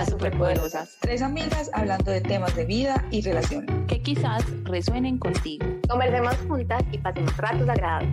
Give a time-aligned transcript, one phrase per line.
[0.00, 0.96] Las Superpoderosas.
[0.98, 3.86] Tres amigas hablando de temas de vida y relaciones.
[3.86, 5.66] Que quizás resuenen contigo.
[5.90, 8.10] Conversemos juntas y pasemos ratos agradables.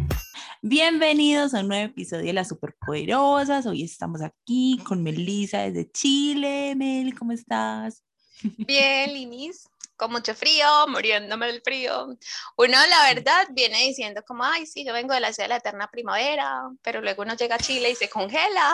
[0.61, 3.65] Bienvenidos a un nuevo episodio de Las Superpoderosas.
[3.67, 6.75] Hoy estamos aquí con Melissa desde Chile.
[6.75, 8.03] Mel, ¿cómo estás?
[8.57, 12.07] Bien, Linis con mucho frío, muriéndome del frío.
[12.57, 15.57] Uno, la verdad, viene diciendo como, ay, sí, yo vengo de la ciudad de la
[15.57, 18.73] eterna primavera, pero luego uno llega a Chile y se congela.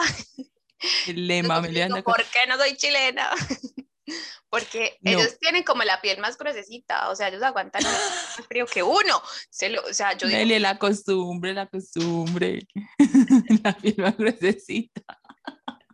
[1.06, 3.30] El lema, ¿Por qué no soy chilena?
[4.50, 8.82] Porque ellos tienen como la piel más gruesecita, o sea, ellos aguantan más frío que
[8.82, 9.22] uno.
[9.50, 12.66] Se lo, o sea, yo digo, la costumbre, la costumbre.
[13.64, 15.02] la piel más gruesecita.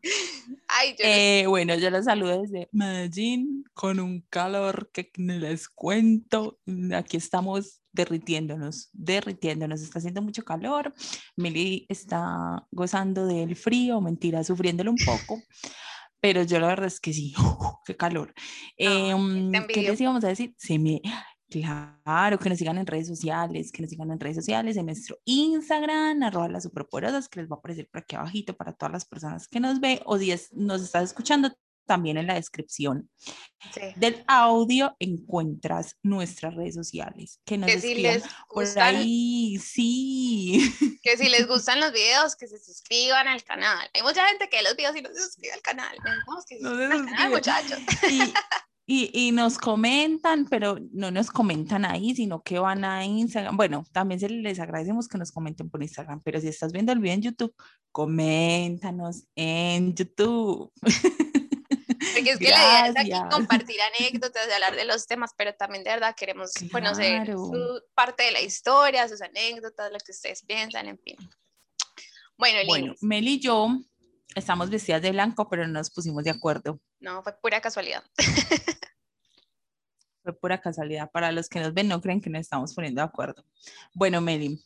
[0.98, 6.58] Eh, bueno, yo los saludo desde Medellín con un calor que no les cuento.
[6.94, 9.82] Aquí estamos derritiéndonos, derritiéndonos.
[9.82, 10.94] Está haciendo mucho calor.
[11.36, 15.42] Mili está gozando del frío, mentira, sufriéndolo un poco.
[16.20, 17.34] Pero yo la verdad es que sí,
[17.86, 18.34] qué calor.
[18.76, 19.14] Eh,
[19.68, 20.54] ¿Qué les íbamos a decir?
[20.58, 21.00] Se me,
[21.50, 25.18] Claro, que nos sigan en redes sociales, que nos sigan en redes sociales, en nuestro
[25.24, 29.04] Instagram, arroba las superpoderosas, que les va a aparecer por aquí abajito para todas las
[29.04, 31.52] personas que nos ve o si nos estás escuchando
[31.90, 33.10] también en la descripción
[33.96, 37.40] del audio encuentras nuestras redes sociales.
[37.44, 40.72] Que nos que si les gustan, ahí, sí.
[41.02, 43.90] Que si les gustan los videos, que se suscriban al canal.
[43.92, 45.96] Hay mucha gente que ve los videos y no se suscribe al canal.
[46.48, 47.80] Que se no al canal, muchachos.
[48.08, 48.20] Y,
[49.32, 53.56] nos comentan, pero no nos comentan ahí, sino que van a Instagram.
[53.56, 56.98] Bueno, también se les agradecemos que nos comenten por Instagram, pero si estás viendo el
[56.98, 57.54] video en YouTube,
[57.92, 60.72] coméntanos en YouTube.
[60.80, 65.54] Porque es que la idea es aquí compartir anécdotas, de hablar de los temas, pero
[65.54, 70.42] también de verdad queremos conocer su parte de la historia, sus anécdotas, lo que ustedes
[70.44, 71.16] piensan, en fin.
[72.36, 73.68] Bueno, bueno Mel y yo
[74.34, 76.80] estamos vestidas de blanco, pero no nos pusimos de acuerdo.
[77.00, 78.02] No, fue pura casualidad.
[80.22, 81.10] Fue pura casualidad.
[81.10, 83.42] Para los que nos ven, no creen que nos estamos poniendo de acuerdo.
[83.94, 84.62] Bueno, Meli,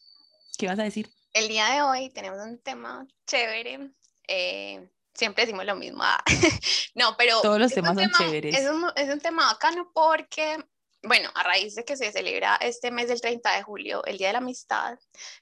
[0.58, 1.08] ¿qué vas a decir?
[1.32, 3.92] El día de hoy tenemos un tema chévere.
[4.26, 6.02] Eh, siempre decimos lo mismo.
[6.96, 7.40] No, pero.
[7.40, 8.56] Todos los temas son chéveres.
[8.56, 10.64] Es un, es un tema bacano porque
[11.06, 14.28] bueno, a raíz de que se celebra este mes del 30 de julio, el Día
[14.28, 14.98] de la Amistad,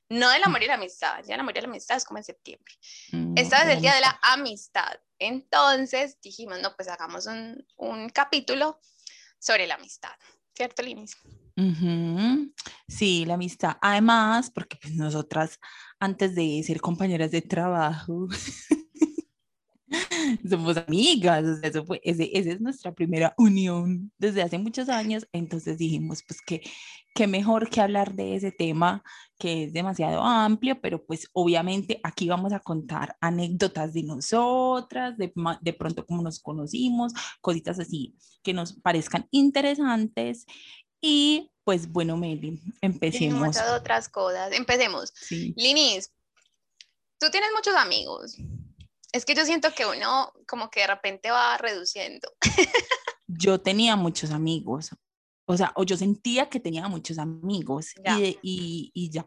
[0.08, 2.18] no del amor y la amistad, el Día del amor y la amistad es como
[2.18, 2.74] en septiembre.
[3.12, 5.00] Mm, Esta es el Día de la Amistad.
[5.18, 8.80] Entonces dijimos, no, pues hagamos un, un capítulo
[9.38, 10.12] sobre la amistad,
[10.54, 11.16] ¿cierto, Linis?
[12.88, 13.76] Sí, la amistad.
[13.80, 15.58] Además, porque pues nosotras,
[15.98, 18.28] antes de ser compañeras de trabajo,
[20.48, 25.78] somos amigas, eso fue, ese, esa es nuestra primera unión desde hace muchos años, entonces
[25.78, 26.62] dijimos, pues que
[27.14, 29.03] qué mejor que hablar de ese tema
[29.38, 35.32] que es demasiado amplio, pero pues obviamente aquí vamos a contar anécdotas de nosotras, de,
[35.60, 40.47] de pronto cómo nos conocimos, cositas así que nos parezcan interesantes
[41.00, 43.41] y pues bueno, Meli, empecemos.
[43.41, 45.12] Muchas otras cosas, empecemos.
[45.30, 46.12] Linis,
[47.19, 48.36] tú tienes muchos amigos.
[49.12, 52.32] Es que yo siento que uno como que de repente va reduciendo.
[53.28, 54.90] yo tenía muchos amigos,
[55.46, 59.26] o sea, o yo sentía que tenía muchos amigos y, y, y, ya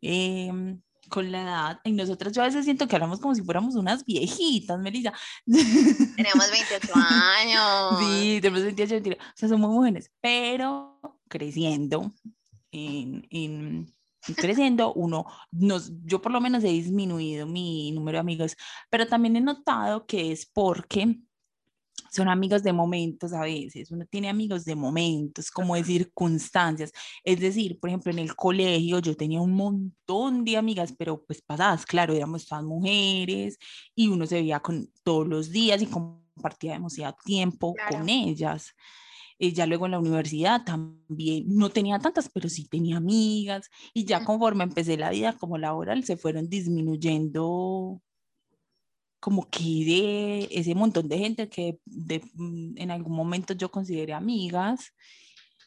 [0.00, 3.74] em, con la edad, y nosotros yo a veces siento que hablamos como si fuéramos
[3.74, 5.12] unas viejitas, Melissa.
[6.16, 7.98] Tenemos 28 años.
[7.98, 10.98] Sí, tenemos 28, 28, o sea, somos jóvenes, pero
[11.28, 12.12] creciendo
[12.70, 13.92] en, en
[14.36, 18.56] creciendo, uno, nos, yo por lo menos he disminuido mi número de amigos,
[18.90, 21.20] pero también he notado que es porque
[22.10, 26.92] son amigos de momentos a veces, uno tiene amigos de momentos, como de circunstancias.
[27.24, 31.40] Es decir, por ejemplo, en el colegio yo tenía un montón de amigas, pero pues
[31.40, 33.58] pasadas, claro, éramos todas mujeres
[33.94, 38.74] y uno se veía con, todos los días y compartía demasiado tiempo con ellas.
[39.42, 44.04] Eh, ya luego en la universidad también no tenía tantas, pero sí tenía amigas y
[44.04, 48.02] ya conforme empecé la vida como laboral se fueron disminuyendo
[49.18, 54.92] como que de ese montón de gente que mm, en algún momento yo consideré amigas.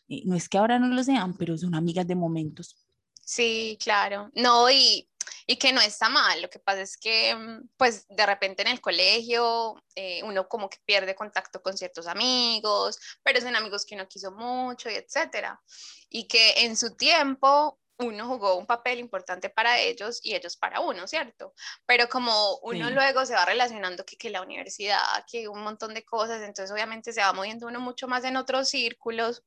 [0.08, 2.86] Eh, no es que ahora no lo sean, pero son amigas de momentos.
[3.26, 4.30] Sí, claro.
[4.36, 5.08] No, y
[5.46, 6.42] y que no está mal.
[6.42, 10.70] Lo que pasa es que, mm, pues, de repente en el colegio eh, uno como
[10.70, 15.62] que pierde contacto con ciertos amigos, pero son amigos que uno quiso mucho y etcétera.
[16.10, 20.80] Y que en su tiempo uno jugó un papel importante para ellos y ellos para
[20.80, 21.54] uno, ¿cierto?
[21.86, 25.00] Pero como uno luego se va relacionando que, que la universidad,
[25.32, 28.70] que un montón de cosas, entonces obviamente se va moviendo uno mucho más en otros
[28.70, 29.44] círculos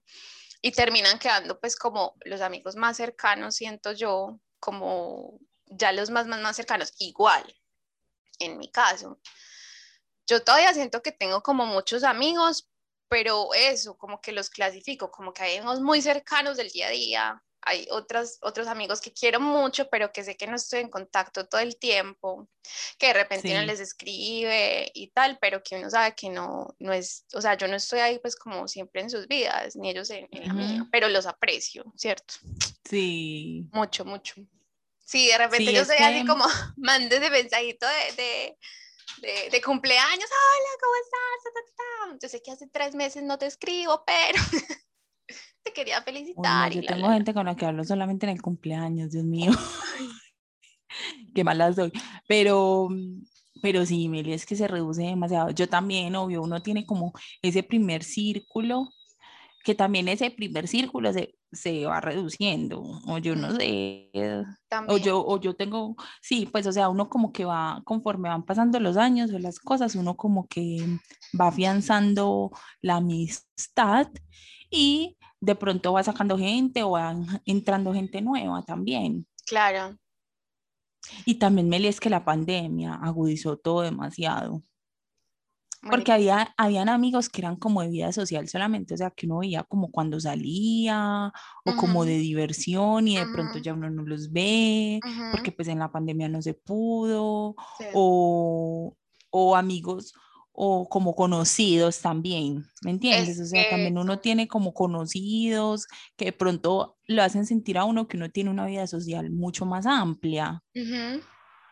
[0.63, 6.27] y terminan quedando pues como los amigos más cercanos, siento yo, como ya los más,
[6.27, 7.45] más, más cercanos, igual,
[8.39, 9.21] en mi caso,
[10.27, 12.69] yo todavía siento que tengo como muchos amigos,
[13.09, 16.91] pero eso, como que los clasifico, como que hay unos muy cercanos del día a
[16.91, 20.89] día, hay otros, otros amigos que quiero mucho, pero que sé que no estoy en
[20.89, 22.49] contacto todo el tiempo,
[22.97, 26.93] que de repente no les escribe y tal, pero que uno sabe que no, no
[26.93, 30.11] es, o sea, yo no estoy ahí pues como siempre en sus vidas, ni ellos
[30.11, 32.35] en, la mía, pero los aprecio, ¿cierto?
[32.89, 33.69] Sí.
[33.73, 34.35] Mucho, mucho.
[35.07, 36.45] Sí, de repente yo soy así como,
[36.77, 37.87] mandes de mensajito
[38.17, 38.57] de
[39.23, 42.19] de, de, cumpleaños, hola, ¿cómo estás?
[42.23, 44.39] Yo sé que hace tres meses no te escribo, pero
[45.63, 46.73] te quería felicitar.
[46.73, 49.53] yo tengo gente con la que hablo solamente en el cumpleaños, Dios mío.
[51.35, 51.93] Qué mala soy.
[52.27, 52.89] Pero,
[53.63, 55.51] pero sí, Meli, es que se reduce demasiado.
[55.51, 57.13] Yo también, obvio, uno tiene como
[57.43, 58.89] ese primer círculo,
[59.67, 64.13] que también ese primer círculo se, se va reduciendo, o yo no sé,
[64.87, 68.45] o yo, o yo tengo, sí, pues o sea, uno como que va, conforme van
[68.45, 70.87] pasando los años o las cosas, uno como que
[71.39, 74.07] va afianzando la amistad
[74.71, 79.27] y de pronto va sacando gente o va entrando gente nueva también.
[79.47, 79.99] Claro.
[81.25, 84.63] Y también me es que la pandemia agudizó todo demasiado.
[85.91, 89.39] Porque había, habían amigos que eran como de vida social solamente, o sea, que uno
[89.39, 91.33] veía como cuando salía
[91.65, 95.01] o como de diversión y de pronto ya uno no los ve,
[95.33, 97.55] porque pues en la pandemia no se pudo,
[97.95, 98.97] o,
[99.31, 100.13] o, amigos
[100.59, 103.39] o como conocidos también, ¿me entiendes?
[103.41, 105.87] o sea, también uno tiene como conocidos
[106.17, 109.67] que de pronto lo hacen sentir a uno que uno tiene una vida social mucho
[109.67, 110.63] más amplia.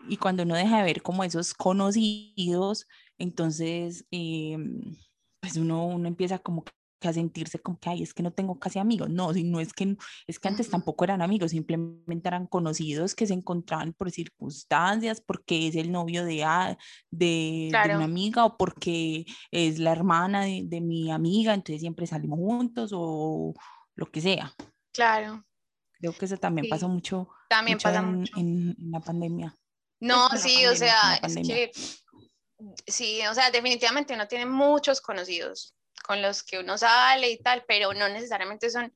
[0.07, 2.87] Y cuando uno deja de ver como esos conocidos,
[3.19, 4.97] entonces, em,
[5.41, 6.65] pues uno, uno empieza como
[7.09, 9.11] a sentirse como que, ay, es que no tengo casi amigos.
[9.11, 9.97] No, no es que,
[10.27, 15.69] es que antes tampoco eran amigos, simplemente eran conocidos que se encontraban por circunstancias, porque
[15.69, 16.45] es el novio de,
[17.11, 22.07] de, de una amiga o porque es la hermana de, de, mi amiga, entonces siempre
[22.07, 23.55] salimos juntos o
[23.95, 24.53] lo que sea.
[24.93, 25.45] Claro.
[25.93, 28.37] Creo que eso también pasó mucho, también pasa en, mucho.
[28.37, 29.57] En, la pandemia.
[30.01, 31.71] No, sí, o sea, es que
[32.87, 35.75] sí, o sea, definitivamente uno tiene muchos conocidos
[36.05, 38.95] con los que uno sale y tal, pero no necesariamente son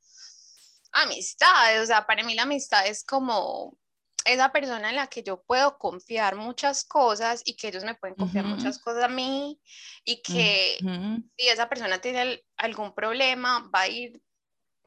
[0.93, 3.79] amistades, o sea, para mí la amistad es como
[4.25, 8.15] esa persona en la que yo puedo confiar muchas cosas y que ellos me pueden
[8.15, 9.59] confiar muchas cosas a mí
[10.05, 10.77] y que
[11.37, 14.21] si esa persona tiene algún problema va a ir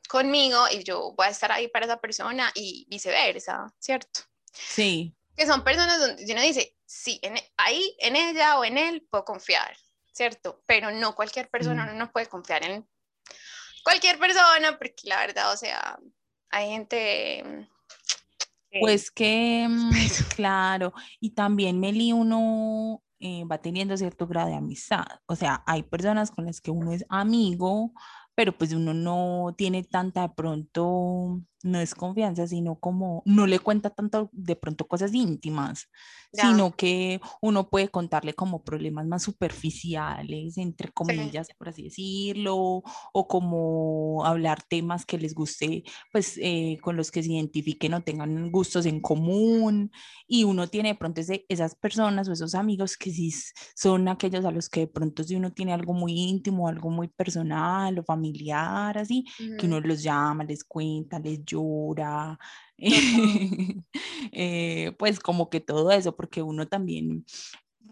[0.07, 4.21] conmigo y yo voy a estar ahí para esa persona y viceversa, ¿cierto?
[4.53, 5.15] Sí.
[5.35, 9.07] Que son personas donde uno dice, sí, en, e, ahí en ella o en él
[9.09, 9.75] puedo confiar,
[10.11, 10.61] ¿cierto?
[10.67, 12.87] Pero no cualquier persona, uno no puede confiar en
[13.83, 15.97] cualquier persona, porque la verdad, o sea,
[16.49, 17.69] hay gente...
[18.81, 19.91] Pues que, mm,
[20.35, 25.83] claro, y también Meli, uno eh, va teniendo cierto grado de amistad, o sea, hay
[25.83, 27.93] personas con las que uno es amigo,
[28.35, 33.59] pero pues uno no tiene tanta de pronto no es confianza, sino como no le
[33.59, 35.89] cuenta tanto de pronto cosas íntimas,
[36.33, 43.27] sino que uno puede contarle como problemas más superficiales, entre comillas, por así decirlo, o
[43.27, 48.49] como hablar temas que les guste, pues eh, con los que se identifiquen o tengan
[48.51, 49.91] gustos en común,
[50.27, 53.31] y uno tiene de pronto esas personas o esos amigos que sí
[53.75, 57.07] son aquellos a los que de pronto si uno tiene algo muy íntimo, algo muy
[57.09, 59.25] personal o familiar, así,
[59.57, 62.39] que uno los llama, les cuenta, les llora,
[64.31, 67.25] eh, pues como que todo eso, porque uno también,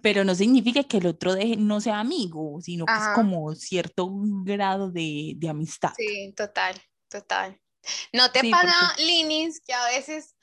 [0.01, 4.09] pero no significa que el otro deje, no sea amigo, sino que es como cierto
[4.43, 5.91] grado de, de, amistad.
[5.95, 7.59] Sí, total, total.
[8.13, 10.35] ¿No te pasa, Linis, que a veces,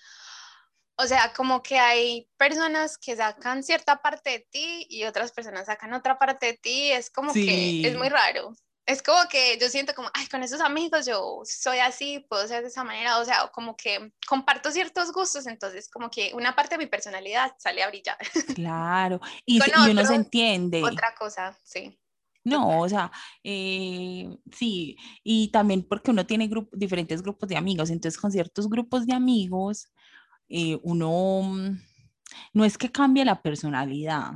[0.96, 5.66] o sea, como que hay personas que sacan cierta parte de ti y otras personas
[5.66, 6.92] sacan otra parte de ti?
[6.92, 8.52] Es como que es muy raro
[8.86, 12.62] es como que yo siento como, ay, con esos amigos yo soy así, puedo ser
[12.62, 16.76] de esa manera, o sea, como que comparto ciertos gustos, entonces como que una parte
[16.76, 18.16] de mi personalidad sale a brillar.
[18.54, 20.82] Claro, y, uno se entiende.
[20.84, 21.98] Otra cosa, sí.
[22.44, 23.10] No, o sea,
[23.42, 29.04] eh, sí, y también porque uno tiene diferentes grupos de amigos, entonces con ciertos grupos
[29.04, 29.92] de amigos,
[30.48, 31.80] eh, uno mm,
[32.52, 34.30] no es que cambie la personalidad,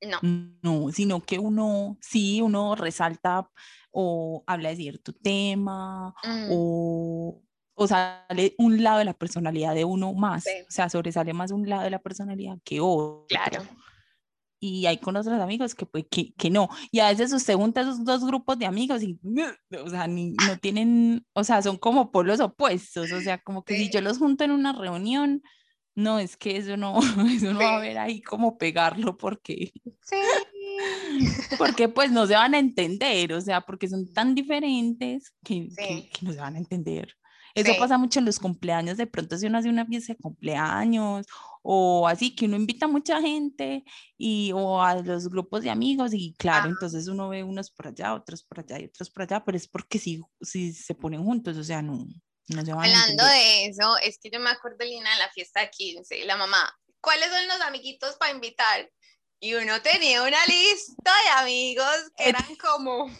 [0.00, 0.18] no.
[0.62, 3.48] no, sino que uno, sí, uno resalta
[3.92, 6.48] o habla de cierto tema mm.
[6.50, 7.40] o,
[7.74, 11.68] o, sale un lado de la personalidad de uno más, o sea, sobresale más un
[11.68, 13.26] lado de la personalidad que otro.
[13.28, 13.62] Claro.
[14.64, 16.68] Y hay con otros amigos que, pues, que, que no.
[16.92, 19.18] Y a veces usted junta esos dos grupos de amigos y,
[19.76, 23.10] o sea, ni, no tienen, o sea, son como polos opuestos.
[23.10, 25.42] O sea, como que si yo los junto en una reunión,
[25.94, 26.98] No, es que eso no,
[27.30, 29.72] eso no va a haber ahí como pegarlo porque,
[30.02, 30.16] Sí.
[31.58, 36.10] porque pues no se van a entender, o sea, porque son tan diferentes que, que-
[36.22, 37.14] no se van a entender.
[37.54, 37.78] Eso Sí.
[37.78, 41.26] pasa mucho en los cumpleaños, de pronto si uno hace una fiesta de cumpleaños
[41.62, 43.84] o así, que uno invita a mucha gente
[44.16, 46.68] y o a los grupos de amigos y claro, Ajá.
[46.70, 49.68] entonces uno ve unos por allá, otros por allá y otros por allá, pero es
[49.68, 52.06] porque si, si se ponen juntos, o sea, no,
[52.48, 56.24] no Hablando de eso, es que yo me acuerdo, Lina, de la fiesta de 15,
[56.24, 58.90] la mamá, ¿cuáles son los amiguitos para invitar?
[59.40, 63.10] Y uno tenía una lista de amigos que Eh, eran como,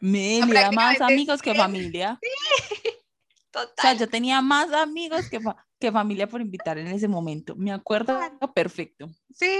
[0.00, 1.56] Me Ah, era más amigos que sí.
[1.58, 2.18] familia.
[2.22, 3.98] O sea, total.
[3.98, 7.56] yo tenía más amigos que, fa- que familia por invitar en ese momento.
[7.56, 8.18] Me acuerdo
[8.54, 9.08] perfecto.
[9.34, 9.58] Sí.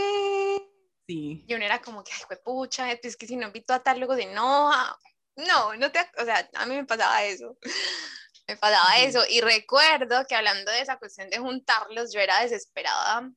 [1.06, 1.44] Sí.
[1.48, 4.14] Y uno era como que, ay, pucha, es que si no invito a tal, luego
[4.14, 4.96] se enoja.
[5.38, 7.56] No, no te, o sea, a mí me pasaba eso.
[8.48, 9.04] Me pasaba Sí.
[9.04, 9.22] eso.
[9.28, 13.30] Y recuerdo que hablando de esa cuestión de juntarlos, yo era desesperada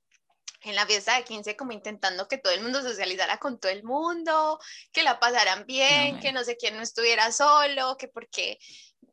[0.63, 3.83] en la fiesta de 15, como intentando que todo el mundo socializara con todo el
[3.83, 4.57] mundo,
[4.93, 8.57] que la pasaran bien, que no sé quién no estuviera solo, que porque,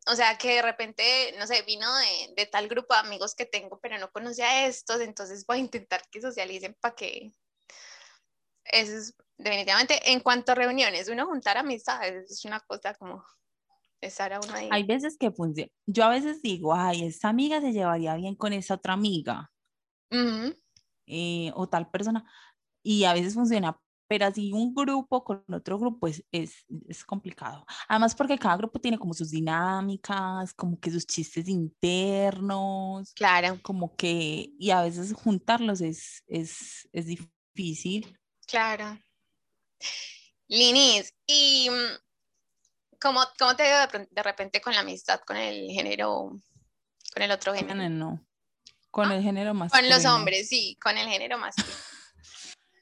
[0.07, 3.45] o sea, que de repente, no sé, vino de, de tal grupo de amigos que
[3.47, 7.33] tengo, pero no conocía a estos, entonces voy a intentar que socialicen para que
[8.67, 13.25] eso es definitivamente en cuanto a reuniones, uno juntar amistades es una cosa como
[14.01, 14.69] estar a uno ahí.
[14.71, 15.71] Hay veces que funciona.
[15.87, 19.51] Yo a veces digo, ay, esta amiga se llevaría bien con esa otra amiga
[21.07, 22.25] eh, o tal persona.
[22.83, 23.79] Y a veces funciona.
[24.11, 27.67] Pero así un grupo con otro grupo es, es, es complicado.
[27.89, 33.13] Además porque cada grupo tiene como sus dinámicas, como que sus chistes internos.
[33.13, 38.19] Claro, como que, y a veces juntarlos es, es, es difícil.
[38.47, 38.99] claro.
[40.49, 46.33] Linis, ¿y mm, cómo, cómo te dio de, repente con la amistad con el género,
[47.13, 47.75] con el otro género?
[47.75, 48.25] no, no.
[48.91, 50.15] Con el género Con los masculino.
[50.17, 51.79] hombres, sí, con el género masculino.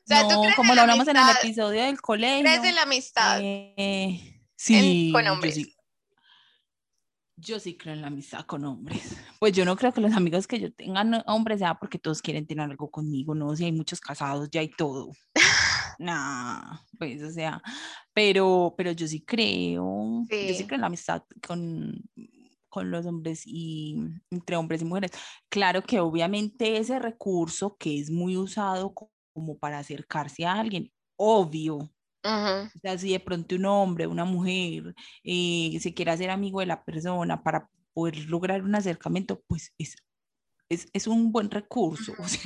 [0.06, 2.44] O sea, ¿tú No, crees como lo la hablamos en el episodio del colegio.
[2.44, 3.40] ¿Crees en la amistad?
[3.42, 5.54] eh, sí, con yo hombres?
[5.56, 5.76] sí.
[7.38, 9.16] Yo sí creo en la amistad con hombres.
[9.40, 12.22] Pues yo no creo que los amigos que yo tenga no- hombres sea porque todos
[12.22, 15.10] quieren tener algo conmigo, no, si hay muchos casados, ya hay todo.
[15.98, 17.62] Nah, pues o sea,
[18.12, 22.02] pero, pero yo sí creo, yo sí creo en la amistad con,
[22.68, 23.96] con los hombres y
[24.30, 25.12] entre hombres y mujeres.
[25.48, 30.92] Claro que obviamente ese recurso que es muy usado co- como para acercarse a alguien,
[31.16, 36.30] obvio, Ujú, o sea, si de pronto un hombre, una mujer, eh, se quiere hacer
[36.30, 39.96] amigo de la persona para poder lograr un acercamiento, pues es,
[40.68, 42.14] es, es un buen recurso.
[42.18, 42.40] o sea,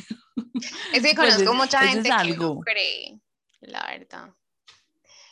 [0.92, 3.20] Es que pues conozco es- mucha es gente que no cree,
[3.60, 4.34] la verdad.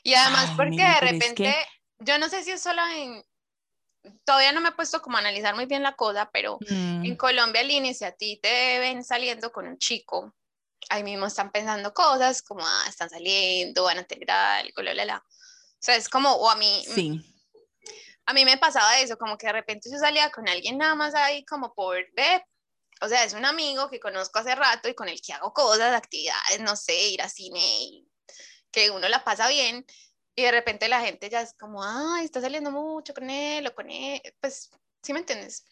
[0.03, 1.67] Y además Ay, porque de es repente, que-
[2.01, 3.25] yo no sé si es solo en,
[4.25, 6.59] todavía no me he puesto como a analizar muy bien la cosa, pero
[7.05, 10.35] en Mm, Colombia al inicio a ti te ven saliendo con un chico,
[10.91, 15.05] ahí mismo están pensando cosas como, ah, están saliendo, van a tener algo, la, la,
[15.05, 15.17] la.
[15.19, 17.21] O sea, es como, o a mí, sí,
[18.27, 21.15] a mí me pasaba eso, como que de repente yo salía con alguien nada más
[21.15, 22.45] ahí como por ver,
[23.01, 25.95] o sea, es un amigo que conozco hace rato y con el que hago cosas,
[25.95, 28.08] actividades, no sé, ir a cine y
[28.71, 29.85] que uno la pasa bien
[30.35, 33.75] y de repente la gente ya es como, ay, está saliendo mucho con él o
[33.75, 34.71] con él, pues,
[35.03, 35.65] ¿sí me entiendes?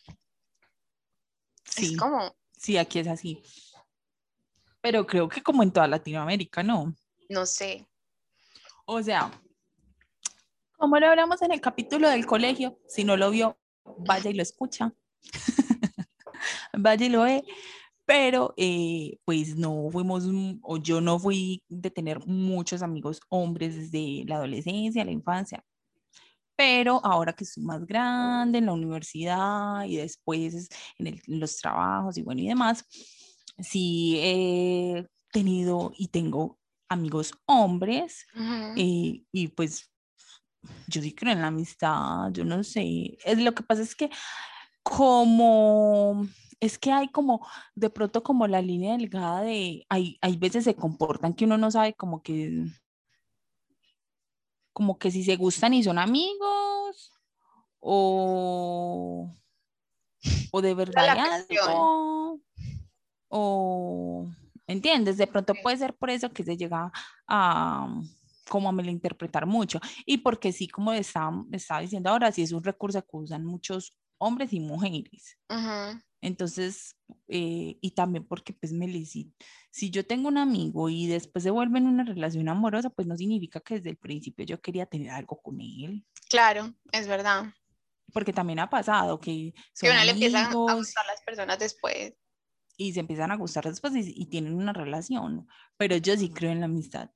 [1.65, 3.43] sí, Es como, sí, aquí es así.
[4.81, 6.95] Pero creo que como en toda Latinoamérica, ¿no?
[7.29, 7.87] no sé,
[8.85, 9.31] O sea,
[10.76, 13.59] como lo hablamos en el capítulo del colegio, si no lo vio,
[13.99, 14.93] vaya y lo escucha.
[16.73, 17.45] vaya y lo ve.
[18.07, 20.25] Pero eh, pues no fuimos,
[20.63, 25.65] o yo no fui de tener muchos amigos hombres desde la adolescencia, la infancia.
[26.57, 31.57] Pero ahora que soy más grande en la universidad y después en, el- en los
[31.59, 32.85] trabajos y bueno y demás,
[33.59, 36.59] sí he tenido y tengo
[36.89, 38.27] amigos hombres
[38.77, 39.91] eh, y pues
[40.89, 43.19] yo sí creo en la amistad, yo no sé.
[43.25, 44.09] Es, lo que pasa es que
[44.83, 46.27] como,
[46.61, 50.75] es que hay como, de pronto como la línea delgada de, hay, hay veces se
[50.75, 52.65] comportan que uno no sabe como que,
[54.73, 57.13] como que si se gustan y son amigos
[57.81, 59.31] o,
[60.51, 62.41] o de verdad hay algo,
[63.29, 64.29] o,
[64.67, 65.17] ¿entiendes?
[65.17, 66.91] De pronto puede ser por eso que se llega
[67.27, 67.89] a
[68.49, 72.63] como a malinterpretar mucho y porque sí, como estaba, estaba diciendo ahora, sí es un
[72.63, 75.37] recurso que usan muchos hombres y mujeres.
[76.21, 76.97] Entonces,
[77.29, 79.33] eh, y también porque, pues, Meli, si,
[79.71, 83.17] si yo tengo un amigo y después se vuelve en una relación amorosa, pues no
[83.17, 86.05] significa que desde el principio yo quería tener algo con él.
[86.29, 87.53] Claro, es verdad.
[88.13, 91.59] porque también ha pasado que Que son a uno le empiezan a gustar las personas
[91.59, 92.15] después.
[92.79, 95.47] y se empiezan a gustar después y, y tienen una relación,
[95.77, 97.11] pero yo sí creo en la amistad.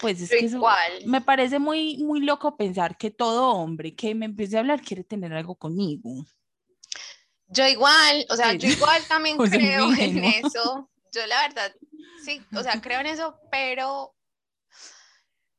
[0.00, 0.92] Pues es que eso igual.
[1.06, 5.04] me parece muy, muy loco pensar que todo hombre que me empiece a hablar quiere
[5.04, 6.24] tener algo conmigo.
[7.52, 8.58] Yo igual, o sea, Sí.
[8.58, 10.90] yo igual también creo en eso.
[11.12, 11.74] Yo la verdad,
[12.24, 14.14] sí, o sea, creo en eso, pero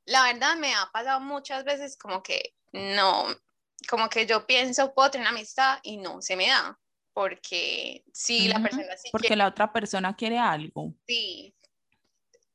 [0.05, 3.27] la verdad me ha pasado muchas veces como que no,
[3.87, 6.79] como que yo pienso, puedo tener una amistad y no se me da,
[7.13, 10.93] porque si la persona sí Porque quiere, la otra persona quiere algo.
[11.05, 11.55] sí,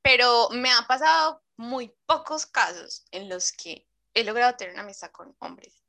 [0.02, 5.10] pero me ha pasado muy pocos casos en los que he logrado tener una amistad
[5.12, 5.84] con hombres.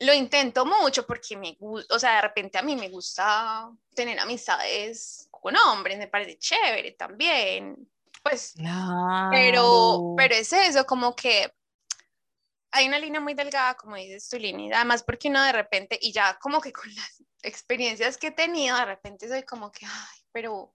[0.00, 4.18] Lo intento mucho porque me gusta, o sea, de repente a mí me gusta tener
[4.20, 7.76] amistades con hombres, me parece chévere también.
[8.22, 8.62] Pues, pero,
[9.30, 10.14] Claro.
[10.16, 11.52] pero es eso, como que
[12.70, 16.12] hay una línea muy delgada, como dices tu línea, además porque uno de repente, y
[16.12, 20.20] ya como que con las experiencias que he tenido, de repente soy como que, ay,
[20.32, 20.74] pero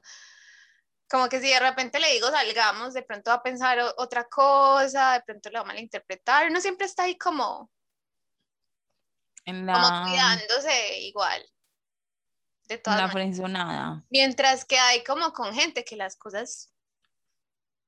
[1.10, 5.14] como que si de repente le digo salgamos, de pronto va a pensar otra cosa,
[5.14, 7.70] de pronto lo va a malinterpretar, uno siempre está ahí como,
[9.46, 11.42] en como cuidándose igual.
[12.66, 14.06] De en todas la frenzonada.
[14.10, 16.74] Mientras que hay como con gente que las cosas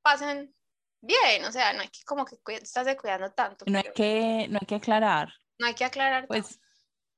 [0.02, 0.54] pasan
[1.02, 4.60] bien, o sea, no hay que como que estarse cuidando tanto, No hay que, no
[4.62, 6.60] hay que aclarar, no hay que aclarar pues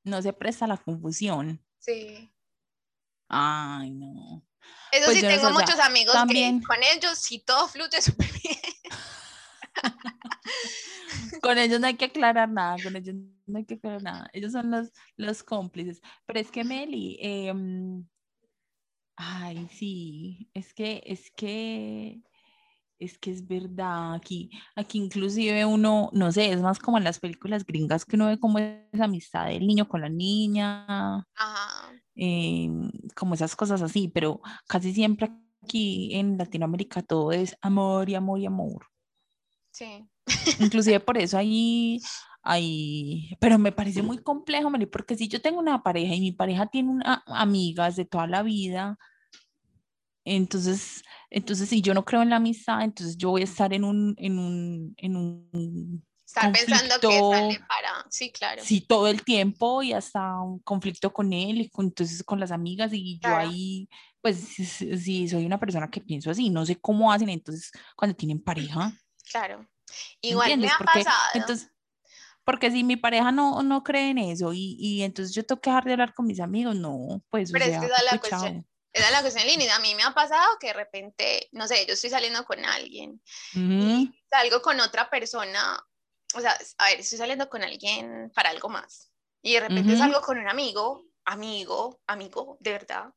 [0.04, 1.66] no se presta la confusión.
[1.80, 2.32] Sí.
[3.30, 4.46] Ay, no.
[4.92, 7.40] Eso Pues sí, no tengo sé, o sea, muchos amigos que también- con ellos sí
[7.40, 8.58] todo fluye súper bien.
[11.42, 13.16] Con ellos no hay que aclarar nada, con ellos
[13.48, 14.30] no hay que aclarar nada.
[14.34, 16.02] Ellos son los, los cómplices.
[16.26, 18.06] Pero es que Meli, em,
[19.16, 22.22] ay, sí, es que, es que,
[23.00, 24.14] es que es verdad.
[24.16, 28.28] Aquí, aquí inclusive uno, no sé, es más como en las películas gringas que uno
[28.28, 31.94] ve como esa amistad del niño con la niña, Ajá.
[32.16, 35.32] em, como esas cosas así, pero casi siempre
[35.64, 38.88] aquí en Latinoamérica todo es amor y amor y amor.
[39.72, 40.08] Sí.
[40.60, 42.00] Inclusive por eso ahí,
[42.48, 46.32] ahí, pero me parece muy complejo, Meli, porque si yo tengo una pareja y mi
[46.32, 48.98] pareja tiene una, amigas de toda la vida,
[50.24, 53.84] entonces, entonces si yo no creo en la amistad, entonces yo voy a estar en
[53.84, 58.06] un, en un, en un Estar pensando que sale para.
[58.10, 58.62] Sí, claro.
[58.62, 62.52] sí, todo el tiempo y hasta un conflicto con él y con, entonces con las
[62.52, 63.50] amigas y yo Claro.
[63.50, 63.88] ahí,
[64.22, 68.44] pues sí, soy una persona que pienso así, no sé cómo hacen entonces cuando tienen
[68.44, 68.92] pareja.
[69.32, 69.60] Claro.
[69.60, 71.30] ¿Me Igual me ha Porque pasado.
[71.34, 71.72] entonces,
[72.48, 75.70] porque si mi pareja no, no cree en eso y, y entonces yo tengo que
[75.70, 78.04] dejar de hablar con mis amigos, no, pues, Pero o es sea, que esa es
[78.06, 78.66] la pues, cuestión.
[78.94, 79.68] Esa es la cuestión, Lini.
[79.68, 83.22] A mí me ha pasado que de repente, no sé, yo estoy saliendo con alguien
[83.54, 85.78] Ujú, salgo con otra persona,
[86.36, 89.12] o sea, a ver, estoy saliendo con alguien para algo más.
[89.42, 89.98] Y de repente Ujú.
[89.98, 93.14] salgo con un amigo, amigo, amigo, de verdad.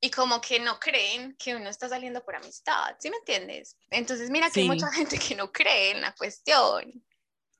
[0.00, 3.76] Y como que no creen que uno está saliendo por amistad, ¿sí me entiendes?
[3.90, 4.68] Entonces, mira que hay Sí.
[4.68, 7.04] mucha gente que no cree en la cuestión,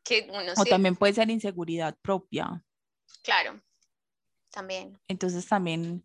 [0.09, 2.64] que uno O sí, también puede ser inseguridad propia.
[3.23, 3.61] claro,
[4.51, 4.99] también.
[5.07, 6.03] Entonces también,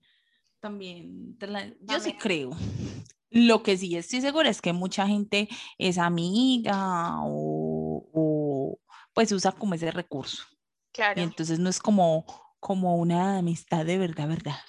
[0.60, 1.38] también,
[1.82, 2.52] yo sí creo.
[3.30, 8.80] Lo que sí estoy segura es que mucha gente es amiga o, o,
[9.14, 10.44] pues usa como ese recurso.
[10.92, 11.20] Claro.
[11.20, 12.26] Y entonces no es como,
[12.60, 14.60] como una amistad de verdad, verdad.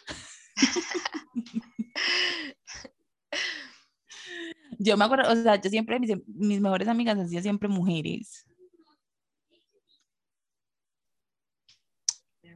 [4.79, 8.45] Yo me acuerdo, o sea, yo siempre, mis, mis mejores amigas han sido siempre mujeres.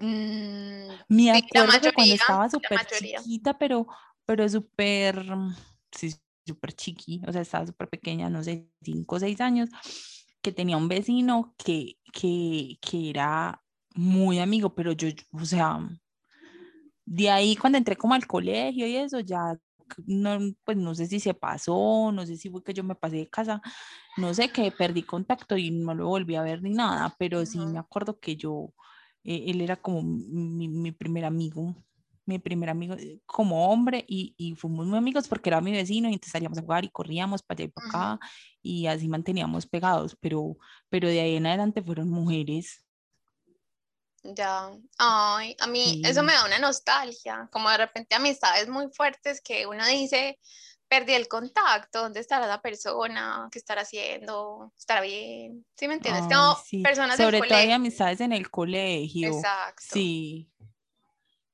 [0.01, 3.21] Me Sí, la acuerdo que cuando mayoría, estaba súper mayoría.
[3.21, 3.87] chiquita, pero,
[4.27, 5.57] pero súper, mm,
[5.93, 6.15] sí,
[6.47, 9.71] súper chiqui, o sea, estaba súper pequeña, no sé, cinco o seis años,
[10.43, 13.63] que tenía un vecino que, que, que era
[13.95, 15.79] muy amigo, pero yo, o sea,
[17.05, 19.59] de ahí cuando entré como al colegio y eso, ya,
[20.07, 23.17] no, pues no sé si se pasó, no sé si fue que yo me pasé
[23.17, 23.61] de casa,
[24.19, 27.67] no sé, que perdí contacto y no lo volví a ver ni nada, pero sí
[27.67, 27.81] me Ujú.
[27.81, 28.75] acuerdo que yo,
[29.25, 31.75] eh, él era como mi, mi primer amigo,
[32.27, 36.09] mi primer amigo eh, como hombre y, y fuimos muy amigos porque era mi vecino
[36.09, 38.21] y entonces salíamos a jugar y corríamos para allá y para acá
[38.63, 40.57] y así manteníamos pegados, pero,
[40.91, 42.85] pero de ahí en adelante fueron mujeres.
[44.25, 46.39] Ya, ay, a mí eso me Sí.
[46.39, 50.39] da una nostalgia, como de repente amistades muy fuertes que uno dice,
[50.89, 53.49] perdí el contacto, ¿dónde estará la persona?
[53.53, 54.73] ¿Qué estará haciendo?
[54.79, 55.65] ¿Estará bien?
[55.77, 56.23] ¿Sí me entiendes?
[56.25, 56.83] Ay, Tengo sí.
[56.83, 59.29] personas del Sobre todo hay amistades en el colegio.
[59.29, 59.83] Exacto.
[59.93, 60.51] Sí.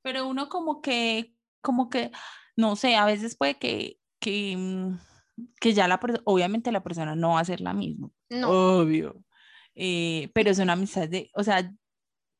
[0.02, 2.10] Pero uno como que, como que,
[2.56, 4.98] no sé, a veces puede que, que, mm,
[5.60, 9.24] que ya la persona, obviamente la persona no va a ser la misma, No, obvio.
[9.74, 11.72] eh, pero son amistades de, o sea,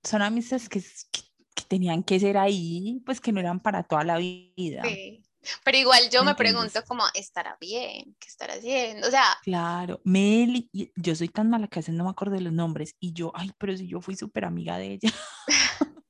[0.05, 1.25] son amistades que, que-
[1.57, 4.83] que tenían que ser ahí, pues que no eran para toda la vida.
[4.85, 5.23] Sí.
[5.65, 8.17] Pero igual yo ¿Me pregunto como, ¿estará bien?
[8.19, 9.07] ¿Qué estará haciendo?
[9.07, 12.41] O sea, Claro, Meli, yo soy tan mala que a veces no me acuerdo de
[12.41, 15.13] los nombres y yo, ay, pero si yo fui súper amiga de ella.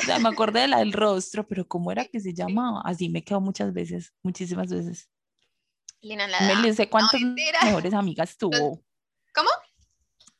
[0.00, 2.82] O sea, me acordé de la del rostro, pero ¿cómo era que se llamaba?
[2.84, 5.10] Así me quedo muchas veces, muchísimas veces.
[6.00, 6.70] Lina la Meli.
[6.70, 8.80] ¿usted cuántas mejores amigas tuvo?
[9.34, 9.50] ¿Cómo?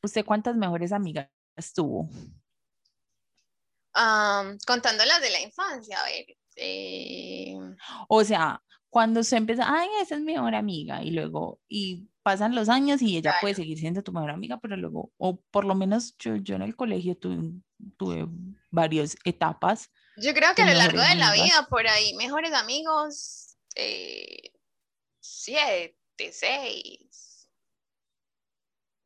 [0.02, 1.28] ¿Usted cuántas mejores amigas
[1.74, 2.08] tuvo?
[4.64, 6.26] Contando las de la infancia, a ver.
[6.58, 7.54] Eh,
[8.08, 12.54] O sea, cuando se empieza, ay, esa es mi mejor amiga, y luego, y pasan
[12.54, 15.74] los años y ella puede seguir siendo tu mejor amiga, pero luego, o por lo
[15.74, 17.52] menos yo, yo en el colegio tuve,
[17.96, 18.26] tuve
[18.70, 19.90] varias etapas.
[20.16, 21.46] yo creo que a lo largo de la amigas.
[21.46, 24.52] vida, por ahí, mejores amigos, eh,
[25.20, 27.48] siete, seis.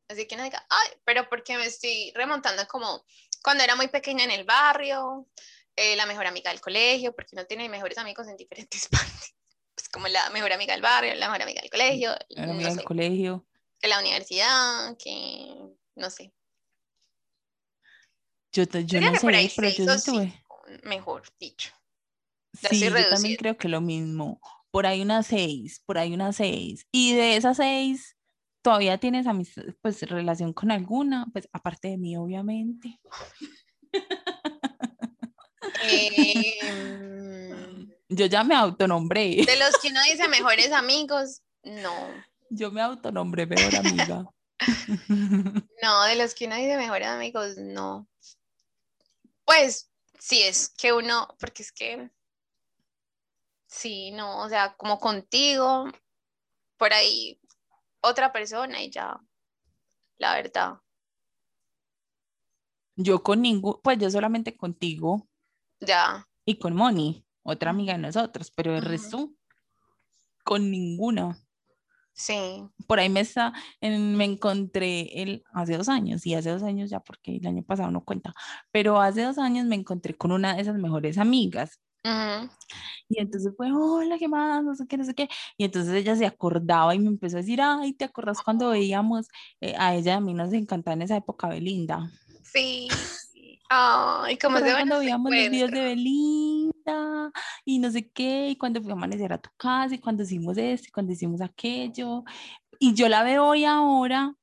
[0.09, 3.03] Así que no diga, ay, pero porque me estoy remontando como
[3.43, 5.27] cuando era muy pequeña en el barrio,
[5.75, 9.35] eh, la mejor amiga del colegio, porque uno tiene mejores amigos en diferentes partes.
[9.75, 12.69] Pues como la mejor amiga del barrio, la mejor amiga del colegio, Era no amiga
[12.75, 13.45] del colegio.
[13.79, 15.55] que la universidad, que
[15.95, 16.31] no sé.
[18.51, 20.43] Yo, te- yo no por sé, ahí pero yo o sí tuve.
[20.83, 21.71] mejor dicho.
[22.53, 24.39] Sí, yo también creo que lo mismo.
[24.69, 26.85] Por ahí unas seis, por ahí unas seis.
[26.91, 28.15] Y de esas seis,
[28.61, 31.25] ¿todavía tienes amistad, pues relación con alguna?
[31.33, 32.99] Pues aparte de mí, obviamente.
[35.89, 37.43] Em,
[38.09, 39.43] Yo ya me autonombré.
[39.45, 42.09] de los que uno dice mejores amigos, no.
[42.49, 44.25] Yo me autonombré mejor amiga.
[45.81, 48.07] No, de los que uno dice mejores amigos, no.
[49.43, 52.09] Pues sí, es que uno, porque es que,
[53.67, 55.91] sí, no, o sea, como contigo,
[56.77, 57.37] por ahí
[57.99, 59.19] otra persona y ya,
[60.17, 60.79] la verdad,
[62.95, 65.27] Yo con ningún, pues yo solamente contigo
[65.85, 66.27] ya.
[66.45, 69.31] y con Moni, otra amiga de nosotros, pero el resto,
[70.43, 71.39] con ninguna.
[72.15, 76.61] Sí, Por ahí me está, en- me encontré el, hace dos años, y hace dos
[76.63, 78.33] años ya porque el año pasado no cuenta,
[78.71, 81.79] pero hace dos años me encontré con una de esas mejores amigas.
[83.09, 84.63] Y entonces fue, hola, ¿qué más?
[84.63, 85.27] No sé qué, no sé qué.
[85.57, 89.27] Y entonces ella se acordaba y me empezó a decir, ay, ¿te acuerdas cuando veíamos
[89.61, 90.17] eh, a ella?
[90.17, 92.11] A mí nos encantaba en esa época Belinda.
[92.43, 92.87] sí.
[93.75, 95.81] Ay, como ¿Te de acuerdas cuando veíamos los videos de.
[95.81, 97.31] Belinda?
[97.65, 100.57] Y no sé qué, y cuando fui a amanecer a tu casa, y cuando hicimos
[100.59, 102.23] esto, y cuando hicimos aquello.
[102.77, 104.35] Y yo la veo hoy ahora,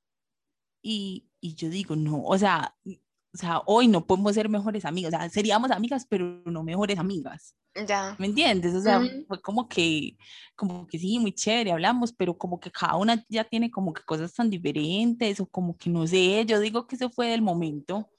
[0.82, 5.14] y, y yo digo, no, o sea, o sea, hoy no podemos ser mejores amigas,
[5.14, 7.54] o sea, seríamos amigas, pero no mejores amigas.
[7.86, 8.16] Ya.
[8.18, 8.74] ¿Me entiendes?
[8.74, 9.26] O sea, Ujú.
[9.28, 10.16] fue como que,
[10.56, 14.02] como que sí, muy chévere, hablamos, pero como que cada una ya tiene como que
[14.02, 18.10] cosas tan diferentes, o como que no sé, yo digo que eso fue del momento.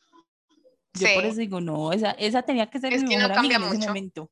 [0.94, 3.56] Yo por eso digo, no, esa, esa tenía que ser Es mi que mejor amiga
[3.56, 3.88] cambia en ese mucho.
[3.90, 4.32] momento.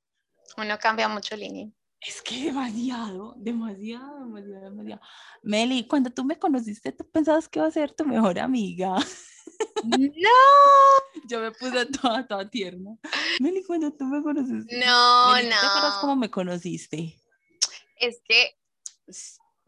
[0.58, 1.74] Uno cambia mucho, Lini.
[2.02, 5.02] Es que demasiado, demasiado, demasiado, demasiado.
[5.44, 8.96] Meli, cuando tú me conociste, tú pensabas que iba a ser tu mejor amiga.
[9.84, 10.30] No,
[11.28, 12.98] Yo me puse toda, toda tierna.
[13.42, 14.80] Meli, cuando tú me conociste.
[14.86, 16.20] no, Meli, ¿tú ¿te acuerdas cómo no.
[16.22, 17.22] me conociste?
[17.98, 18.58] Es que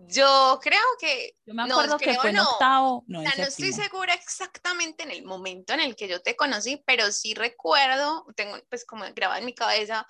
[0.07, 2.49] yo creo que, Yo me no, acuerdo que creo fue en no.
[2.49, 6.21] octavo, no O sea, no estoy segura exactamente en el momento en el que yo
[6.21, 10.05] te conocí, pero sí recuerdo, tengo pues como grabado en mi cabeza,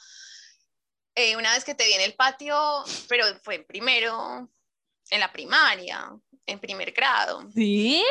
[1.16, 4.50] eh, una vez que te vi en el patio, pero fue en primero,
[5.10, 6.10] en la primaria,
[6.46, 7.50] en primer grado.
[7.54, 8.04] ¿Sí?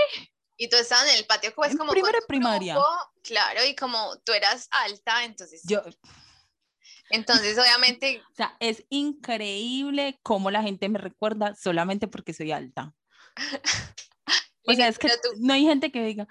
[0.56, 2.74] Y tú estabas en el patio pues En como primero primaria.
[2.74, 2.88] grupo,
[3.22, 5.82] claro, y como tú eras alta, entonces, Yo,
[7.10, 12.94] entonces obviamente, sea, es increíble cómo la gente me recuerda solamente porque soy alta.
[14.66, 16.28] O sea, es que tú- no hay gente que diga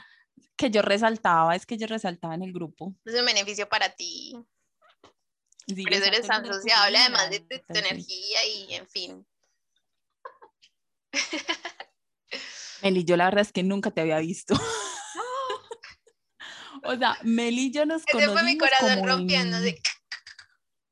[0.55, 2.95] que yo resaltaba, es que yo resaltaba en el grupo.
[3.05, 4.35] es un beneficio para ti.
[5.67, 9.27] Sí, Por eso eres tan sociable, además de tu, energía y en fin.
[12.81, 14.53] Meli, yo la verdad es que nunca te había visto.
[16.83, 19.57] o sea, Meli y yo nos Ese conocimos fue mi corazón como rompiendo.
[19.57, 19.63] en...
[19.63, 19.75] así.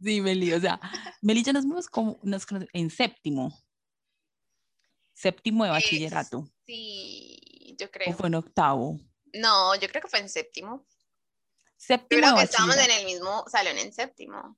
[0.02, 0.80] Sí, Meli, o sea,
[1.22, 3.52] Meli y yo nos vimos como nos en séptimo.
[5.14, 6.48] Séptimo de bachillerato.
[6.66, 8.14] Sí, yo ¿O creo.
[8.14, 9.00] fue en octavo?
[9.34, 10.86] No, yo creo que fue en séptimo.
[10.88, 14.58] Yo Séptimo creo que estábamos en el mismo salón en séptimo.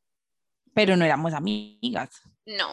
[0.73, 2.09] Pero no éramos amigas.
[2.45, 2.69] No,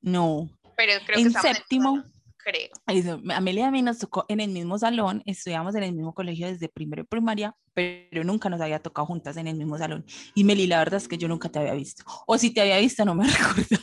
[0.00, 0.48] No.
[0.76, 2.17] pero creo que En estábamos séptimo, en salón,
[2.48, 2.68] creo.
[2.86, 6.14] eso, Amelia y a mí nos tocó en el mismo salón, estudiamos en el mismo
[6.14, 10.04] colegio desde primero de primaria, pero nunca nos había tocado juntas en el mismo salón.
[10.34, 12.04] Y Meli, la verdad es que yo nunca te había visto.
[12.26, 13.76] O si te había visto, no me recuerdo.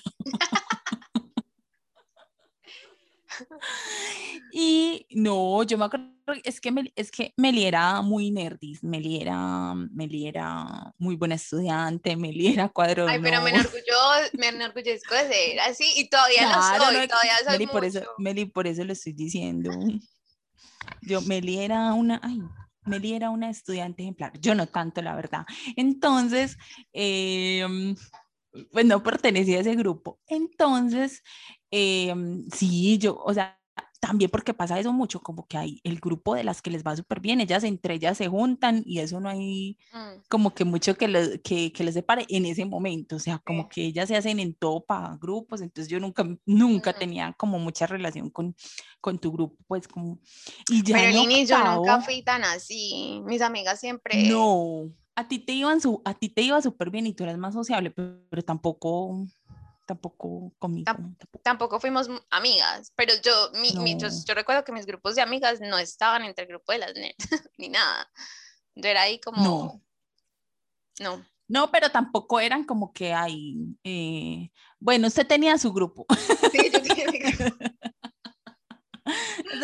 [4.51, 9.21] Y no, yo me acuerdo, es que, Mel- es que Meli era muy nerdis, Meli
[9.21, 13.83] era, Meli era muy buena estudiante, Meli era cuadro Ay, pero me enorgullo,
[14.37, 17.85] me enorgullezco de ser así y todavía Claro, lo soy, no, todavía soy Meli, por
[17.85, 18.01] eso.
[18.17, 19.71] Meli, por eso lo estoy diciendo.
[21.01, 22.41] Yo, Meli era una, ay,
[22.85, 24.31] Meli era una estudiante ejemplar.
[24.39, 25.45] Yo no tanto, la verdad.
[25.75, 26.57] Entonces,
[26.93, 27.95] em,
[28.71, 30.19] pues no pertenecía a ese grupo.
[30.27, 31.21] Entonces,
[31.75, 33.59] em, sí, yo, o sea,
[33.99, 36.95] también porque pasa eso mucho, como que hay el grupo de las que les va
[36.95, 40.95] súper bien, ellas entre ellas se juntan y eso no hay Mm, como que mucho
[40.95, 43.69] que, lo- que, que les separe en ese momento, o sea, como Sí.
[43.71, 46.99] que ellas se hacen en todo para grupos, entonces yo nunca, nunca Ujú.
[46.99, 48.55] tenía como mucha relación con,
[49.01, 50.19] con tu grupo, pues como,
[50.69, 53.21] y ya Pero Lini, yo nunca fui tan así.
[53.25, 54.27] Mis amigas siempre.
[54.29, 57.37] no, a ti te iban su, a ti te iba súper bien y tú eras
[57.37, 59.25] más sociable, pero, pero tampoco,
[59.85, 61.39] tampoco conmigo, Tam- tampoco.
[61.43, 64.13] Tampoco fuimos amigas, pero yo, mi, mi- yo, No.
[64.25, 67.15] yo recuerdo que mis grupos de amigas no estaban entre el grupo de las nerds,
[67.57, 68.11] ni nada.
[68.75, 69.43] Yo era ahí como.
[69.43, 69.81] No.
[70.99, 71.25] No.
[71.47, 76.05] No, pero tampoco eran como que hay, eh, bueno, usted tenía su grupo.
[76.51, 77.55] Sí, yo tenía mi grupo.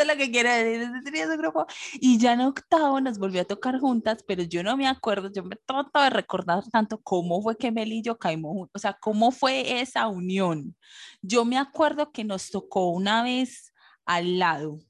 [0.02, 0.90] Es lo que quiero decir.
[1.04, 1.66] tenía grupo.
[1.94, 5.44] Y ya en octavo nos volvió a tocar juntas, pero yo no me acuerdo, yo
[5.44, 8.98] me trato de recordar tanto cómo fue que Meli y yo caímos juntos, o sea,
[9.00, 10.76] cómo fue esa unión.
[11.22, 13.74] Yo me acuerdo que nos tocó una vez
[14.06, 14.84] al lado, o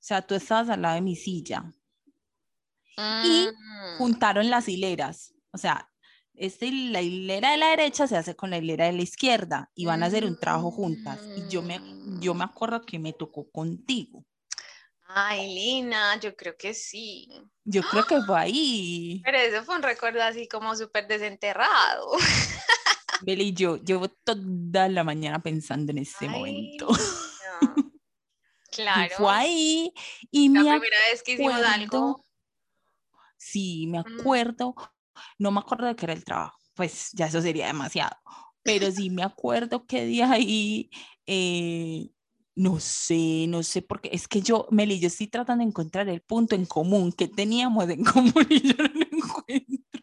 [0.00, 1.72] sea, tú estabas al lado de mi silla,
[3.24, 5.91] Y Mm, juntaron las hileras, o sea,
[6.34, 9.86] este, la hilera de la derecha se hace con la hilera de la izquierda y
[9.86, 11.20] van a hacer un trabajo juntas.
[11.34, 11.80] Y yo me,
[12.20, 14.24] yo me acuerdo que me tocó contigo.
[15.06, 17.28] Ay, Lina, yo creo que sí.
[17.64, 19.22] Yo creo que fue ahí.
[19.24, 22.12] Pero eso fue un recuerdo así como súper desenterrado.
[23.24, 26.88] Beli, yo llevo toda la mañana pensando en ese Ay, momento.
[28.74, 29.16] Y Claro.
[29.16, 29.92] fue ahí
[30.30, 32.24] y La me primera vez que hicimos acuerdo, algo.
[33.36, 34.20] sí, me Mm.
[34.20, 34.74] acuerdo,
[35.38, 38.16] no me acuerdo de qué era el trabajo, pues ya eso sería demasiado,
[38.62, 40.90] pero sí me acuerdo que de ahí,
[41.26, 42.10] eh,
[42.54, 46.20] no sé, no sé, porque es que yo, Meli, yo estoy tratando de encontrar el
[46.22, 50.02] punto en común que teníamos en común y yo no lo encuentro.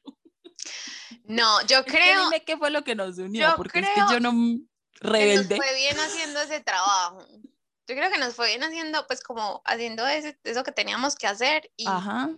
[1.26, 3.93] No, yo Es que creo dime qué fue lo que nos unió, porque es que
[3.93, 5.56] creo yo no, que nos rebelde.
[5.58, 7.26] fue bien haciendo ese trabajo.
[7.88, 11.28] Yo creo que nos fue bien haciendo, pues como haciendo ese- eso que teníamos que
[11.28, 12.30] hacer y, Ajá,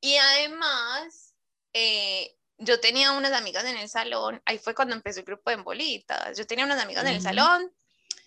[0.00, 1.29] y además
[1.72, 5.56] eh, yo tenía unas amigas en el salón, ahí fue cuando empezó el grupo de
[5.56, 7.72] bolitas, yo tenía unas amigas en el salón,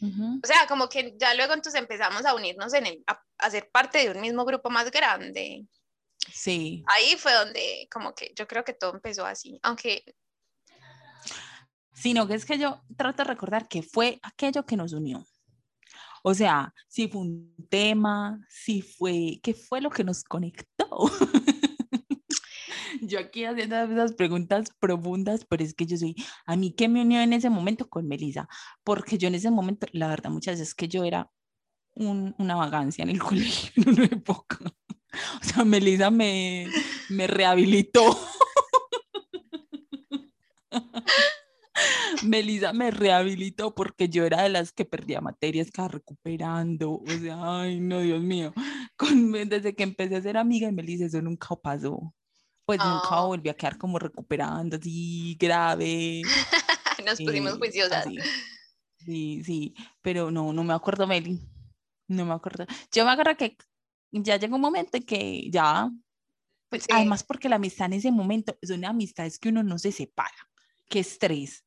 [0.02, 0.40] ujú.
[0.44, 3.70] o sea, como que ya luego entonces empezamos a unirnos en el, a, a ser
[3.72, 5.66] parte de un mismo grupo más grande.
[6.32, 6.84] sí.
[6.88, 10.04] Ahí fue donde como que yo creo que todo empezó así, aunque
[11.94, 15.26] sino que es que yo trato de recordar que fue aquello que nos unió.
[16.24, 20.88] O sea, si fue un tema, si fue, ¿qué fue lo que nos conectó?
[23.14, 27.02] yo aquí haciendo esas preguntas profundas, pero es que yo soy, a mí que me
[27.02, 28.48] unió en ese momento con Melissa,
[28.84, 31.32] porque yo en ese momento, la verdad, muchas veces que yo era
[31.96, 34.58] un- una vagancia en el colegio en una época.
[35.42, 36.68] O sea, Melissa me,
[37.10, 38.04] me rehabilitó.
[42.24, 46.94] Melissa me rehabilitó porque yo era de las que perdía materias, que recuperando.
[46.94, 48.54] O sea, ay, no, Dios mío.
[48.96, 52.14] Con, desde que empecé a ser amiga de Melissa, eso nunca pasó.
[52.66, 53.26] Pues nunca Ah.
[53.26, 56.22] volví a quedar como recuperando así grave.
[57.06, 58.06] nos pusimos eh, juiciosas.
[58.08, 58.18] así.
[59.00, 61.40] Sí, sí, pero no, no me acuerdo, Meli.
[62.08, 62.66] No me acuerdo.
[62.92, 63.58] Yo me acuerdo que
[64.12, 65.90] ya llegó un momento en que ya,
[66.70, 66.90] pues Sí.
[66.94, 69.92] además porque la amistad en ese momento es una amistad es que uno no se
[69.92, 70.32] separa.
[70.88, 71.66] Qué estrés.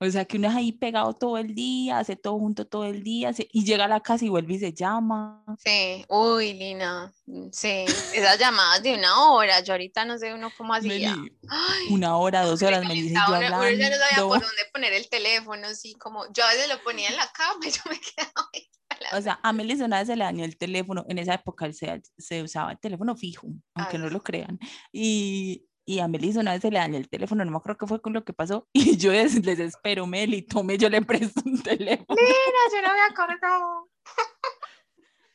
[0.00, 3.02] O sea, que uno es ahí pegado todo el día, hace todo junto todo el
[3.02, 5.42] día, se- y llega a la casa y vuelve y se llama.
[5.64, 10.50] Sí, uy, Lina, mm, sí, esas llamadas de una hora, yo ahorita no sé uno
[10.58, 11.14] cómo hacía.
[11.14, 14.16] Meli, Ay, una hora, dos horas, me dice yo calentaba uno, uno ya no sabía
[14.16, 14.46] por hablando.
[14.46, 17.70] dónde poner el teléfono, así como yo a veces lo ponía en la cama y
[17.70, 18.68] yo me quedaba ahí.
[19.16, 22.02] O sea, a Melissa una vez se le dañó el teléfono, en esa época se,
[22.18, 24.12] se usaba el teléfono fijo, aunque Ay, no sí.
[24.14, 24.58] lo crean.
[24.92, 27.86] Y, y a Melissa una vez se le dañó el teléfono, no me acuerdo qué
[27.86, 28.66] fue con lo que pasó.
[28.72, 32.06] Y yo des- les espero, Meli, tome, yo le presto un teléfono.
[32.20, 33.84] Mira, yo no me acordaba.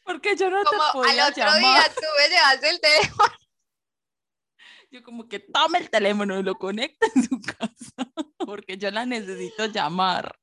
[0.05, 1.59] Porque yo no Como te al podía otro llamar.
[1.61, 3.33] día tú me llevaste el teléfono.
[4.91, 8.11] Yo como que tome el teléfono y lo conecta en su casa.
[8.39, 10.35] Porque yo la necesito llamar.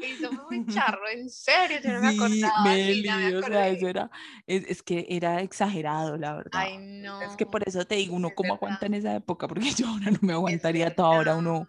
[0.00, 2.64] Y eso fue muy charro, en serio, yo no me acordaba.
[2.64, 4.10] Meli, me o sea, eso era,
[4.46, 6.62] es, es que era exagerado, la verdad.
[6.64, 7.20] Ay, no.
[7.22, 8.58] Es que por eso te digo, uno es cómo verdad.
[8.64, 11.68] aguanta en esa época, porque yo ahora no me aguantaría toda hora uno,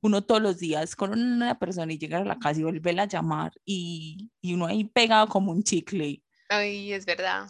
[0.00, 3.08] uno todos los días con una persona y llegar a la casa y volverla a
[3.08, 6.22] llamar y, y uno ahí pegado como un chicle.
[6.48, 7.48] Ay, es verdad.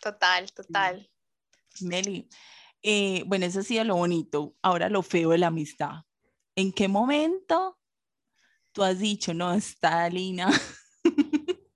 [0.00, 1.10] Total, total.
[1.80, 2.28] Meli,
[2.82, 4.54] eh, bueno, eso ha sido lo bonito.
[4.62, 6.04] Ahora lo feo de la amistad.
[6.54, 7.77] ¿En qué momento
[8.78, 10.48] tú has dicho, no, está Lina?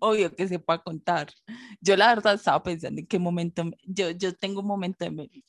[0.00, 1.32] Obvio que se pueda contar.
[1.80, 5.42] Yo la verdad estaba pensando en qué momento, yo, yo tengo un momento de Meli.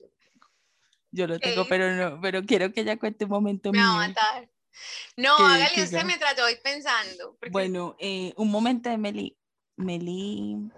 [1.11, 3.87] Yo lo tengo, pero no, pero quiero que ella cuente un momento Me mío.
[3.87, 4.49] va a matar.
[5.17, 7.35] No, hágale usted mientras yo voy pensando.
[7.37, 9.37] porque- Bueno, eh, un momento de Meli.
[9.75, 10.71] Meli.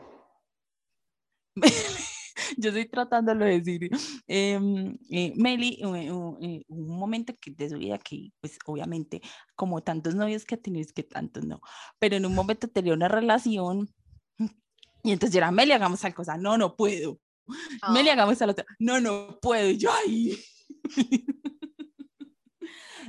[2.58, 3.90] Yo estoy tratándolo de decir.
[4.28, 9.22] em, eh, Meli, eh, un, eh, momento que de su vida que, pues obviamente,
[9.56, 11.62] como tantos novios que es que tantos no,
[12.00, 13.90] pero en un momento tenía una relación
[15.08, 16.38] y entonces yo era, Meli, hagamos tal cosa.
[16.38, 17.20] No, no puedo.
[17.94, 18.66] Meli, Ah, hagamos tal otra.
[18.78, 19.70] No, no puedo.
[19.70, 20.38] Y yo, ay.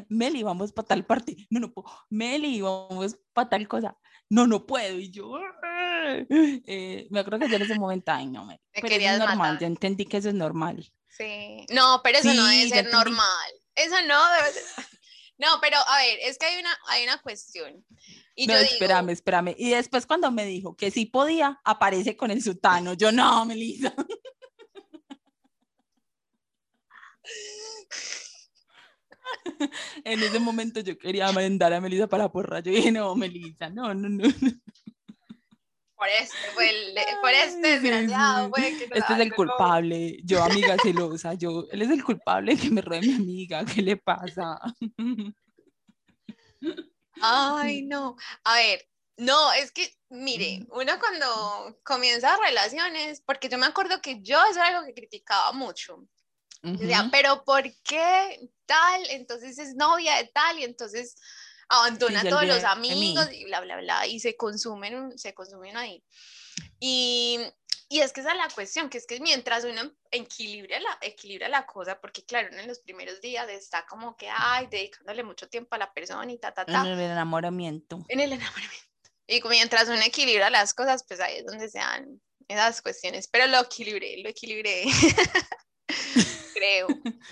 [0.08, 1.36] Meli, vamos para tal parte.
[1.50, 1.88] No, no puedo.
[2.08, 3.96] Meli, vamos para tal cosa.
[4.30, 4.98] No, no puedo.
[4.98, 5.38] Y yo,
[6.30, 8.48] eh, me acuerdo que yo en ese momento, ay, no.
[8.48, 9.38] Te Pero eso es normal.
[9.38, 9.60] matar.
[9.60, 10.92] Yo entendí que eso es normal.
[11.08, 11.66] Sí.
[11.70, 13.50] No, pero eso no debe ser normal.
[13.74, 14.62] Eso no debe ser.
[15.40, 17.86] No, pero a ver, es que hay una, hay una cuestión.
[18.34, 19.54] Y no, yo digo, espérame, espérame.
[19.56, 22.94] Y después cuando me dijo que sí podía, aparece con el sutano.
[22.94, 23.94] Yo, no, Melissa.
[30.04, 32.60] en ese momento yo quería mandar a Melissa para la porra.
[32.60, 34.24] Yo dije, no, Melissa, no, no, no.
[35.96, 40.18] por este, fue el- por este desgraciado, que Este es el culpable.
[40.24, 43.64] Yo, amiga celosa, yo, él es el culpable que me robe mi amiga.
[43.64, 44.58] ¿Qué le pasa?
[47.20, 48.16] Ay, no.
[48.44, 48.86] A ver,
[49.16, 54.60] no, es que, mire, uno cuando comienza relaciones, porque yo me acuerdo que yo eso
[54.60, 56.06] era algo que criticaba mucho.
[56.62, 57.10] Decía, Ujú.
[57.10, 59.02] pero ¿por qué tal?
[59.10, 61.16] Entonces es novia de tal y entonces
[61.68, 66.02] abandona a todos los amigos y bla, bla, bla, y se consumen, se consumen ahí.
[66.80, 67.38] Y,
[67.88, 71.48] y es que esa es la cuestión, que es que mientras uno equilibra la, equilibra
[71.48, 75.48] la cosa, porque claro, uno en los primeros días está como que, ay, dedicándole mucho
[75.48, 78.04] tiempo a la persona y ta, ta, ta, En el enamoramiento.
[78.08, 78.88] en el enamoramiento.
[79.26, 83.28] Y mientras uno equilibra las cosas, pues ahí es donde se dan esas cuestiones.
[83.28, 84.84] Pero lo equilibré, lo equilibré.
[86.58, 86.88] Creo.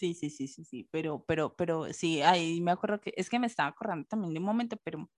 [0.00, 3.38] Sí, sí, sí, sí, sí, pero, pero, pero sí, ahí me acuerdo que, es que
[3.38, 5.10] me estaba acordando también de un momento, pero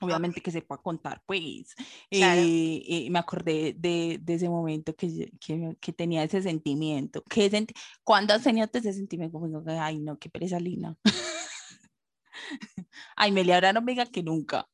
[0.00, 1.76] obviamente que se pueda contar, pues,
[2.10, 2.40] Claro.
[2.40, 7.48] eh, eh, me acordé de, de ese momento que, que, que tenía ese sentimiento, que
[7.48, 9.38] senti ¿cuándo has tenido ese sentimiento?
[9.38, 10.96] Como que, ay, no, qué pereza Lina.
[13.14, 14.68] ay, me le habrá amiga que nunca,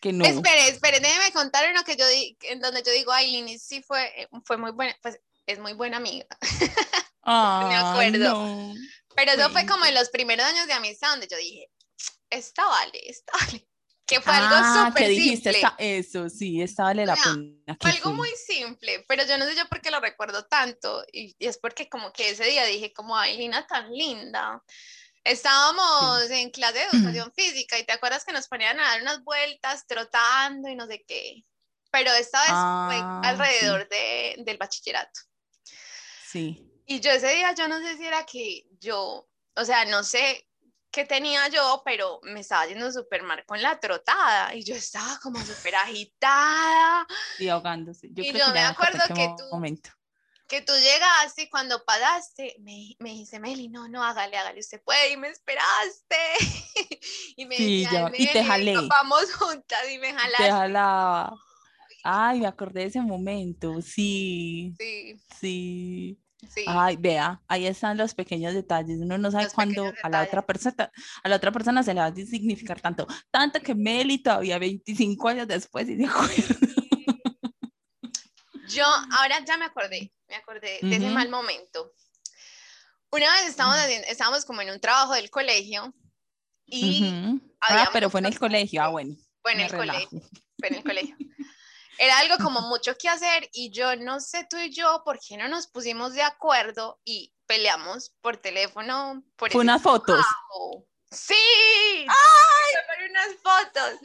[0.00, 0.24] que no.
[0.24, 3.84] Espere, espere, déjeme contar uno que yo di, en donde yo digo, ay, Lini sí
[3.84, 6.26] fue, eh, fue muy buena, pues es muy buena amiga.
[7.22, 8.18] Ay, acuerdo.
[8.34, 8.74] no.
[9.16, 11.70] Pero eso fue como en los primeros años de amistad donde yo dije,
[12.30, 13.66] esta vale, esta vale.
[14.06, 15.58] Que fue algo Ah, súper que dijiste, simple.
[15.66, 17.78] esta- eso, sí, esta vale la sea, pena.
[17.80, 18.12] Fue algo fue.
[18.12, 21.02] muy simple, pero yo no sé yo por qué lo recuerdo tanto.
[21.10, 24.62] Y, y es porque como que ese día dije como, ay, Lina tan linda.
[25.24, 29.24] Estábamos en clase de educación física y te acuerdas que nos ponían a dar unas
[29.24, 31.42] vueltas trotando y no sé qué.
[31.90, 35.18] Pero esta vez Ah, fue alrededor de, del bachillerato.
[36.34, 36.82] Sí.
[36.84, 40.48] Y yo ese día, yo no sé si era que yo, o sea, no sé
[40.90, 45.16] qué tenía yo, pero me estaba yendo súper mal con la trotada y yo estaba
[45.22, 47.06] como súper agitada,
[47.38, 48.08] y ahogándose.
[48.12, 49.90] Yo Y creo yo que me acuerdo que tú- momento.
[50.48, 54.82] que tú llegaste y cuando pasaste me, me dice Meli, no, no, hágale, hágale, usted
[54.82, 56.18] puede y me esperaste.
[57.36, 58.74] y me Sí, decía, "Ay, y te Meli, jalé.
[58.88, 60.50] Vamos juntas y me Te jalaste.
[60.50, 61.32] jalaba.
[62.02, 63.80] Ay, me acordé de ese momento.
[63.80, 66.20] Sí, Sí, sí.
[66.52, 66.64] Sí.
[66.66, 68.98] Ay, vea, ahí están los pequeños detalles.
[69.00, 70.90] Uno no sabe Los cuándo a la otra persona,
[71.22, 73.06] a la otra persona se le va a significar tanto.
[73.30, 76.56] Tanto que Meli todavía 25 años después y se acuerda.
[78.68, 78.84] Yo
[79.18, 81.14] ahora ya me acordé, me acordé de ese Ujú.
[81.14, 81.92] mal momento.
[83.10, 85.94] Una vez estábamos, haciendo, estábamos como en un trabajo del colegio
[86.66, 88.82] y Ah, pero fue en el colegio.
[88.82, 89.14] Ah, bueno.
[89.42, 90.08] fue en el relajo.
[90.10, 90.28] colegio,
[90.58, 91.16] fue en el colegio.
[91.98, 95.36] Era algo como mucho que hacer y yo no sé tú y yo por qué
[95.36, 100.16] no nos pusimos de acuerdo y peleamos por teléfono por Fue unas fotos.
[100.16, 100.86] trabajo.
[101.10, 104.00] Sí, fue por unas fotos.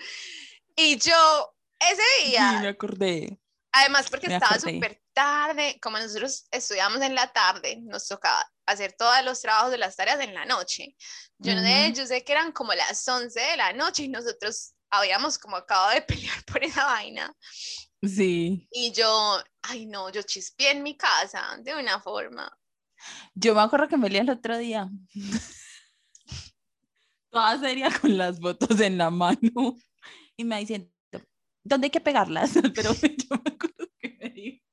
[0.76, 3.40] Y yo ese Sí, día me acordé.
[3.72, 8.94] Además, porque Me estaba súper tarde, como nosotros estudiamos en la tarde, nos tocaba hacer
[8.94, 10.96] todos los trabajos de las tareas en la noche.
[11.38, 14.74] Yo, no sé, yo sé que eran como las 11 de la noche y nosotros
[14.90, 17.34] habíamos como acabado de pelear por esa vaina.
[18.02, 18.68] Sí.
[18.72, 22.52] Y yo, ay no, yo chispeé en mi casa de una forma.
[23.34, 24.90] Yo me acuerdo que me leía el otro día.
[27.30, 29.78] Toda seria con las fotos en la mano.
[30.36, 30.90] Y me diciendo,
[31.64, 32.52] ¿dónde hay que pegarlas?
[32.76, 34.64] Pero yo me acuerdo que me dijo,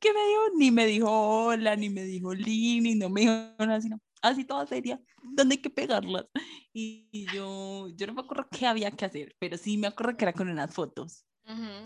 [0.00, 3.80] que me dijo, ni me dijo hola, ni me dijo Lini, no me dijo nada,
[3.80, 6.26] sino así toda seria, ¿dónde hay que pegarlas?
[6.72, 10.24] Y yo, yo no me acuerdo qué había que hacer, pero sí me acuerdo que
[10.24, 11.24] era con unas fotos.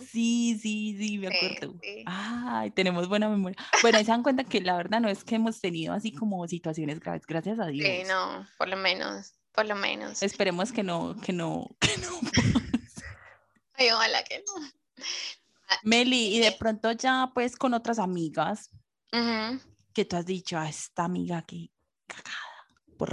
[0.01, 1.75] Sí, sí, sí, me acuerdo.
[2.07, 3.57] Ay, tenemos buena memoria.
[3.81, 6.99] Bueno, se dan cuenta que la verdad no es que hemos tenido así como situaciones
[6.99, 7.87] graves, gracias a Dios.
[7.87, 10.23] Sí, no, por lo menos, por lo menos.
[10.23, 12.21] Esperemos que no, que no, que no.
[13.75, 15.05] Ay, ojalá que no.
[15.69, 18.71] Ah, Meli, y de pronto ya pues con otras amigas,
[19.93, 21.71] que tú has dicho a esta amiga que
[22.07, 22.53] cagada.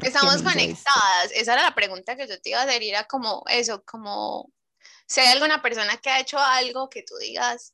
[0.04, 1.32] Estamos conectadas.
[1.34, 2.84] Esa era la pregunta que yo te iba a hacer.
[2.84, 4.52] Era como eso, como
[5.10, 7.74] si hay alguna persona que ha hecho algo que tú digas,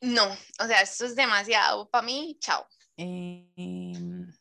[0.00, 2.64] no, o sea, esto es demasiado para mí, chao.
[2.96, 4.32] Em,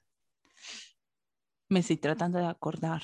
[1.70, 3.02] me estoy tratando de acordar.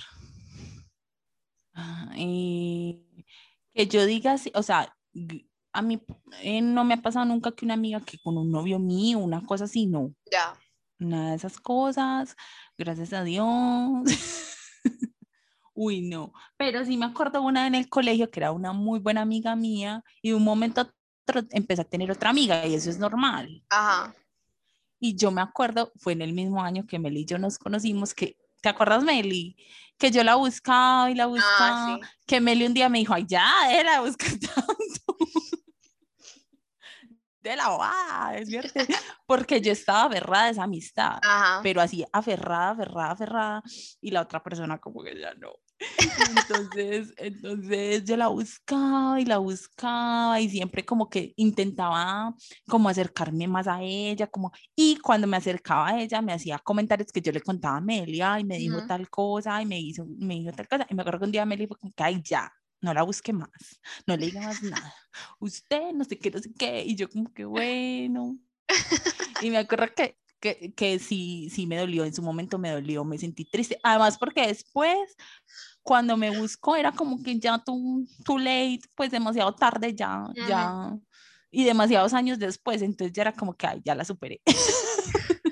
[1.73, 4.95] Ah, que yo diga, o sea,
[5.73, 5.99] a mí
[6.41, 9.43] eh, no me ha pasado nunca que una amiga que con un novio mío, una
[9.43, 10.13] cosa así, no.
[10.31, 10.53] Ya.
[10.99, 12.35] Nada de esas cosas,
[12.77, 14.03] gracias a Dios.
[15.81, 16.33] Uy, no.
[16.57, 20.03] Pero sí me acuerdo una en el colegio que era una muy buena amiga mía
[20.21, 20.93] y de un momento a
[21.25, 23.63] otro empecé a tener otra amiga y eso es normal.
[23.69, 24.13] Ajá.
[24.99, 28.13] Y yo me acuerdo, fue en el mismo año que Meli y yo nos conocimos,
[28.13, 29.55] que, ¿te acuerdas, Meli?
[29.97, 33.25] Que yo la buscaba y la ah, buscaba, que Meli un día me dijo, ay,
[33.25, 35.17] ya, era buscar tanto
[37.41, 38.81] de la bobada, es cierto,
[39.25, 41.19] porque yo estaba aferrada a esa amistad,
[41.63, 43.63] pero así aferrada, aferrada, aferrada,
[44.01, 45.53] y la otra persona como que ya no.
[45.79, 52.35] Entonces, entonces yo la buscaba y la buscaba y siempre como que intentaba
[52.67, 57.11] como acercarme más a ella, como, y cuando me acercaba a ella me hacía comentarios
[57.11, 60.35] que yo le contaba a Melia y me dijo tal cosa y me hizo, me
[60.35, 62.51] dijo tal cosa, y me acuerdo que un día Meli fue como que, ay, ya,
[62.81, 63.49] no la busque más,
[64.05, 64.93] no le diga más nada.
[65.39, 66.83] Usted no sé qué, no sé qué.
[66.85, 68.37] Y yo como que bueno.
[69.41, 73.03] Y me acuerdo que, que, que sí, sí me dolió, en su momento me dolió,
[73.03, 73.79] me sentí triste.
[73.83, 74.97] Además porque después,
[75.81, 80.97] cuando me buscó, era como que ya too, too late, pues demasiado tarde ya, ya.
[81.51, 84.41] Y demasiados años después, entonces ya era como que, ay, ya la superé.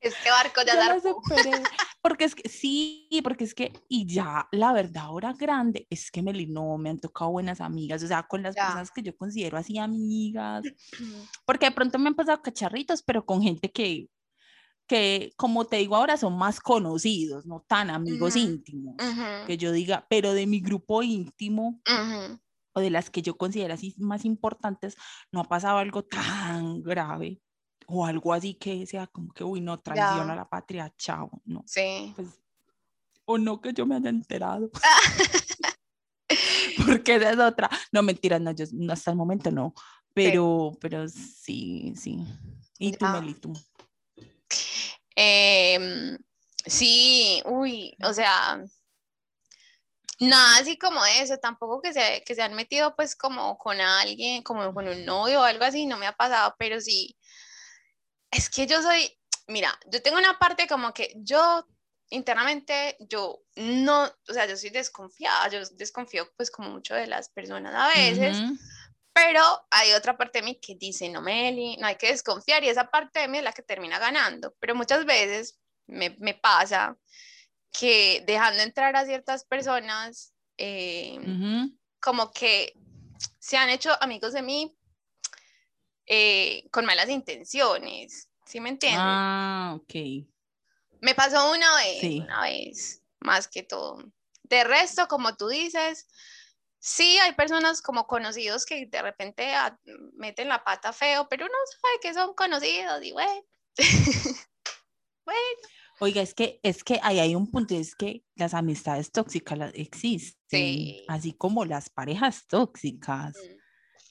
[0.00, 1.50] Este barco ya, ya la superé.
[2.02, 6.22] Porque es que sí, porque es que, y ya la verdad ahora grande, es que
[6.22, 9.58] Meli no me han tocado buenas amigas, o sea, con las personas que yo considero
[9.58, 10.72] así amigas,
[11.46, 14.10] porque de pronto me han pasado cacharritos, pero con gente que,
[14.88, 20.06] que como te digo ahora, son más conocidos, no tan amigos íntimos, que yo diga,
[20.10, 21.82] pero de mi grupo íntimo.
[22.74, 24.96] o de las que yo considero así más importantes,
[25.32, 27.42] no ha pasado algo tan grave
[27.90, 31.64] o algo así que sea como que, uy, no, traiciona a la patria, chao, no.
[31.66, 32.12] Sí.
[32.14, 32.28] Pues,
[33.24, 34.70] o no que yo me haya enterado.
[36.86, 37.70] Porque esa es otra.
[37.90, 39.74] No, mentira, no, yo hasta el momento no.
[40.12, 40.78] Pero, sí.
[40.80, 42.18] pero sí, sí.
[42.78, 43.52] ¿Y tú, Meli, tú?
[45.16, 46.18] Em,
[46.66, 48.62] sí, uy, o sea,
[50.20, 54.42] nada así como eso, tampoco que se, que se han metido pues como con alguien,
[54.42, 57.16] como con un novio o algo así, no me ha pasado, pero sí,
[58.30, 59.16] es que yo soy,
[59.46, 61.66] mira, yo tengo una parte como que yo
[62.10, 67.28] internamente, yo no, o sea, yo soy desconfiada, yo desconfío pues como mucho de las
[67.28, 68.38] personas a veces,
[69.12, 72.68] pero hay otra parte de mí que dice, no, Meli, no hay que desconfiar y
[72.68, 76.96] esa parte de mí es la que termina ganando, pero muchas veces me, me pasa
[77.70, 81.18] que dejando entrar a ciertas personas, eh,
[82.00, 82.74] como que
[83.38, 84.77] se han hecho amigos de mí
[86.08, 89.00] eh, con malas intenciones, ¿sí me entiendes?
[89.02, 89.94] Ah, ok.
[91.00, 94.02] Me pasó una vez, una vez, más que todo.
[94.42, 96.08] De resto, como tú dices,
[96.78, 99.52] sí hay personas como conocidos que de repente
[100.14, 103.44] meten la pata feo, pero uno sabe que son conocidos y bueno.
[105.26, 105.40] bueno.
[106.00, 111.02] Oiga, es que, es que ahí hay un punto, es que las amistades tóxicas existen,
[111.08, 113.36] así como las parejas tóxicas.
[113.36, 113.57] Mm.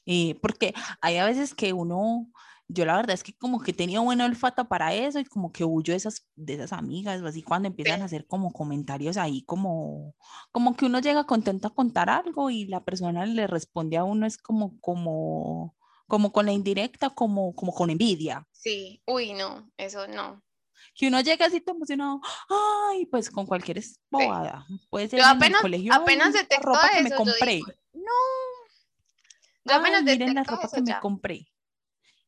[0.08, 2.32] Eh, porque hay a veces que uno,
[2.70, 5.66] yo la verdad es que como que tenía buen olfato para eso y como que
[5.66, 10.16] huyo de esas, de esas amigas, así cuando empiezan a hacer como comentarios ahí, como,
[10.53, 14.26] como que uno llega contento a contar algo y la persona le responde a uno
[14.26, 15.76] es como, como,
[16.08, 18.47] como con la indirecta, como, como con envidia.
[18.53, 20.41] Sí, uy, no, eso no.
[20.95, 22.22] Que uno llega así todo emocionado,
[22.89, 24.66] ay, pues con cualquier bobada.
[24.89, 27.62] Puede ser apenas, en el colegio, apenas ropa que me compré.
[27.93, 28.14] no,
[29.68, 31.47] yo apenas miren la ropa que me compré.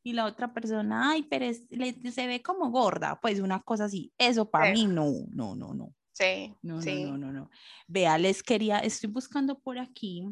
[0.02, 3.86] y la otra persona, ay, pero es- le- se ve como gorda, pues una cosa
[3.86, 4.14] así.
[4.18, 4.86] Eso para Sí.
[4.88, 5.94] mí no, no, no, no.
[6.14, 7.04] Sí, No, sí.
[7.04, 7.50] no, no, no, no.
[7.88, 10.24] Vea, les quería, estoy buscando por aquí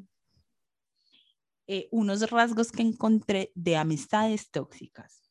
[1.67, 5.21] eh, unos rasgos que encontré de amistades tóxicas.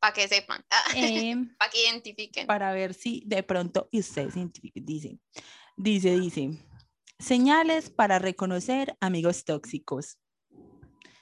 [0.00, 0.64] Para que sepan,
[0.96, 2.46] Em, para que identifiquen.
[2.46, 4.84] para ver si de pronto y ustedes identifican.
[4.86, 5.18] Dice,
[5.76, 6.50] dice, dice,
[7.18, 10.16] señales para reconocer amigos tóxicos.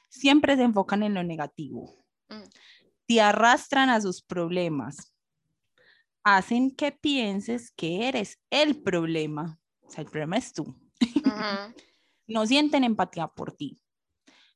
[0.08, 2.04] Siempre se enfocan en lo negativo.
[2.28, 2.42] Mm.
[3.06, 5.14] Te arrastran a sus problemas.
[6.24, 9.58] Hacen que pienses que eres el problema.
[9.82, 10.76] O sea, el problema es tú.
[12.26, 13.80] No sienten empatía por ti.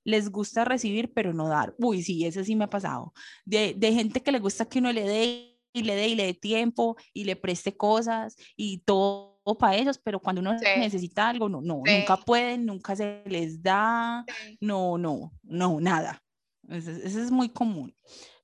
[0.05, 1.75] Les gusta recibir, pero no dar.
[1.79, 3.15] Uy, sí, ese sí me ha pasado.
[3.47, 6.25] De, de gente que le gusta que uno le dé y le dé y le
[6.25, 10.65] dé tiempo y le preste cosas y todo para ellos, pero cuando uno Sí.
[10.79, 11.93] necesita algo, no, no, Sí.
[11.99, 14.59] nunca pueden, nunca se les da, Sí.
[14.61, 16.23] no, no, no, nada.
[16.69, 17.95] Eso, es- eso es muy común.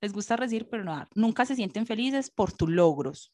[0.01, 1.05] Les gusta recibir, pero no.
[1.14, 3.32] Nunca se sienten felices por tus logros.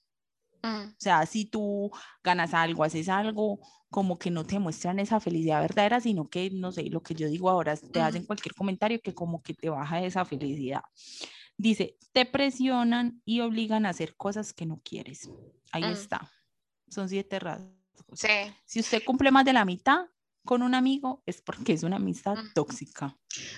[0.63, 1.91] Mm, O sea, si tú
[2.23, 3.59] ganas algo, haces algo,
[3.91, 7.29] como que no te muestran esa felicidad verdadera, sino que, no sé, lo que yo
[7.29, 8.27] digo ahora, te hacen Ujú.
[8.29, 10.83] cualquier comentario que como que te baja esa felicidad.
[11.57, 15.31] Dice, te presionan y obligan a hacer cosas que no quieres.
[15.73, 15.93] Ahí Mm.
[15.93, 16.31] está.
[16.95, 17.73] Son siete rasgos.
[18.15, 18.29] Sí.
[18.65, 20.07] Si usted cumple más de la mitad
[20.45, 22.53] con un amigo, es porque es una amistad Mm.
[22.55, 23.17] tóxica.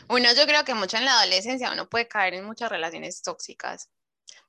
[0.08, 3.90] Uno, yo creo que mucho en la adolescencia uno puede caer en muchas relaciones tóxicas.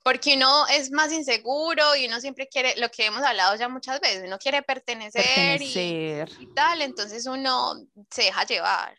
[0.04, 4.00] Porque uno es más inseguro y uno siempre quiere, lo que hemos hablado ya muchas
[4.00, 6.30] veces, uno quiere pertenecer, y- Pertenecer.
[6.40, 7.74] y tal, entonces uno
[8.10, 8.98] se deja llevar.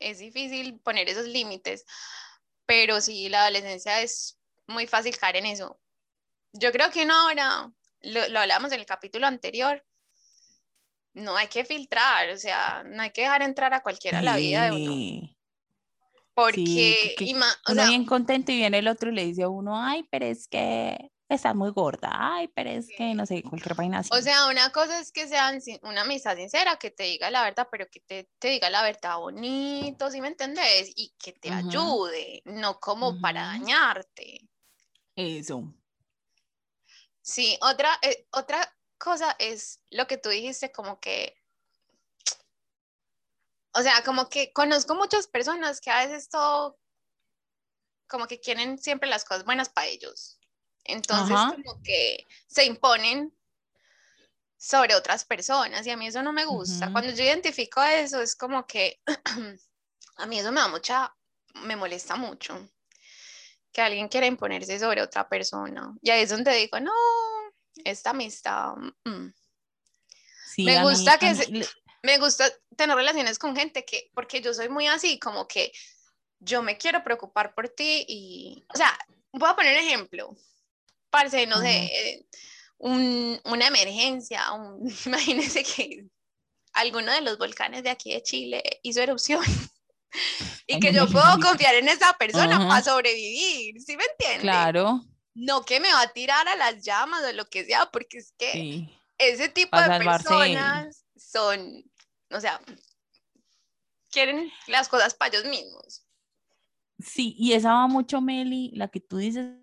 [0.00, 1.84] Es difícil poner esos límites,
[2.66, 5.78] pero sí, la adolescencia es muy fácil caer en eso.
[6.54, 7.70] Yo creo que uno ahora,
[8.00, 9.84] lo, lo hablamos en el capítulo anterior,
[11.14, 14.36] no hay que filtrar, o sea, no hay que dejar entrar a cualquiera a la
[14.36, 15.36] vida de uno, Sí.
[16.34, 19.48] porque que- o uno sea, bien contento y viene el otro y le dice a
[19.48, 23.74] uno, ay, pero es que estás muy gorda, ay, pero es que no sé, cualquier
[23.74, 24.10] vaina así.
[24.12, 27.68] O sea, una cosa es que sean una amistad sincera, que te diga la verdad,
[27.70, 30.92] pero que te, te diga la verdad bonito, ¿sí me entendés?
[30.94, 34.48] Y que te ayude, no como para dañarte.
[35.16, 35.74] Eso.
[37.28, 41.36] Sí, otra, eh, otra cosa es lo que tú dijiste, como que,
[43.74, 46.78] o sea, como que conozco muchas personas que a veces todo,
[48.06, 50.40] como que quieren siempre las cosas buenas para ellos.
[50.84, 51.50] Entonces, Ajá.
[51.54, 53.36] como que se imponen
[54.56, 56.90] sobre otras personas y a mí eso no me gusta.
[56.92, 59.02] Cuando yo identifico eso, es como que
[60.16, 61.14] a mí eso me da mucha,
[61.56, 62.70] me molesta mucho
[63.72, 65.94] que alguien quiera imponerse sobre otra persona.
[66.02, 66.92] Y ahí es donde digo, no,
[67.84, 69.34] esta amistad, mm, mm".
[70.46, 71.52] Sí, Me mí- gusta que se-
[72.02, 72.44] me gusta
[72.76, 75.72] tener relaciones con gente que, porque yo soy muy así, como que
[76.40, 78.96] yo me quiero preocupar por ti y, o sea,
[79.32, 80.36] voy a poner un ejemplo.
[81.10, 81.88] Parce, no sé, Ujú.
[81.92, 82.26] eh,
[82.78, 86.06] un- una emergencia, un, imagínense que
[86.74, 89.42] alguno de los volcanes de aquí de Chile hizo erupción
[90.66, 91.46] y Ay, que no yo puedo imagino.
[91.48, 94.42] confiar en esa persona para sobrevivir, ¿sí me entiendes?
[94.42, 95.00] Claro,
[95.34, 98.32] No que me va a tirar a las llamas o lo que sea, porque es
[98.38, 98.90] que sí.
[99.18, 101.84] ese tipo de personas son,
[102.30, 102.60] o sea,
[104.10, 106.04] quieren las cosas para ellos mismos.
[106.98, 109.54] Sí, y esa va mucho, Meli, la que tú dices,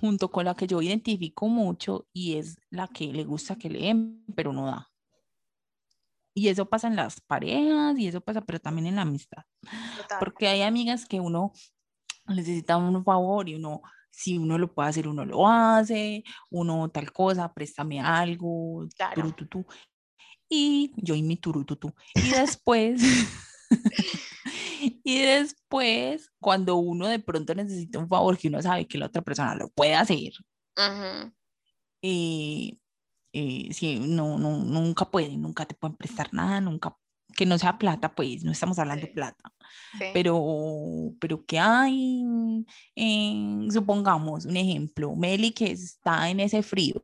[0.00, 4.24] junto con la que yo identifico mucho, y es la que le gusta que leen,
[4.34, 4.90] pero no da.
[6.34, 9.44] Y eso pasa en las parejas, y eso pasa, pero también en la amistad.
[9.96, 10.18] Total.
[10.18, 11.52] Porque hay amigas que uno
[12.26, 17.12] necesita un favor y uno, si uno lo puede hacer, uno lo hace, uno tal
[17.12, 19.14] cosa, préstame algo, Claro.
[19.14, 19.64] turututú.
[20.48, 21.94] Y yo y mi turututú.
[22.14, 23.00] Y después,
[25.04, 29.22] y después, cuando uno de pronto necesita un favor que uno sabe que la otra
[29.22, 30.32] persona lo puede hacer,
[30.76, 31.32] Ujú,
[32.02, 32.76] eh,
[33.34, 36.96] eh, sí, no, no, nunca pueden, nunca te pueden prestar nada, nunca,
[37.36, 39.53] que no sea plata, pues, no estamos hablando de plata
[39.98, 40.04] sí.
[40.12, 42.22] pero, pero que hay,
[42.94, 47.02] en- supongamos un ejemplo, Meli que está en ese frío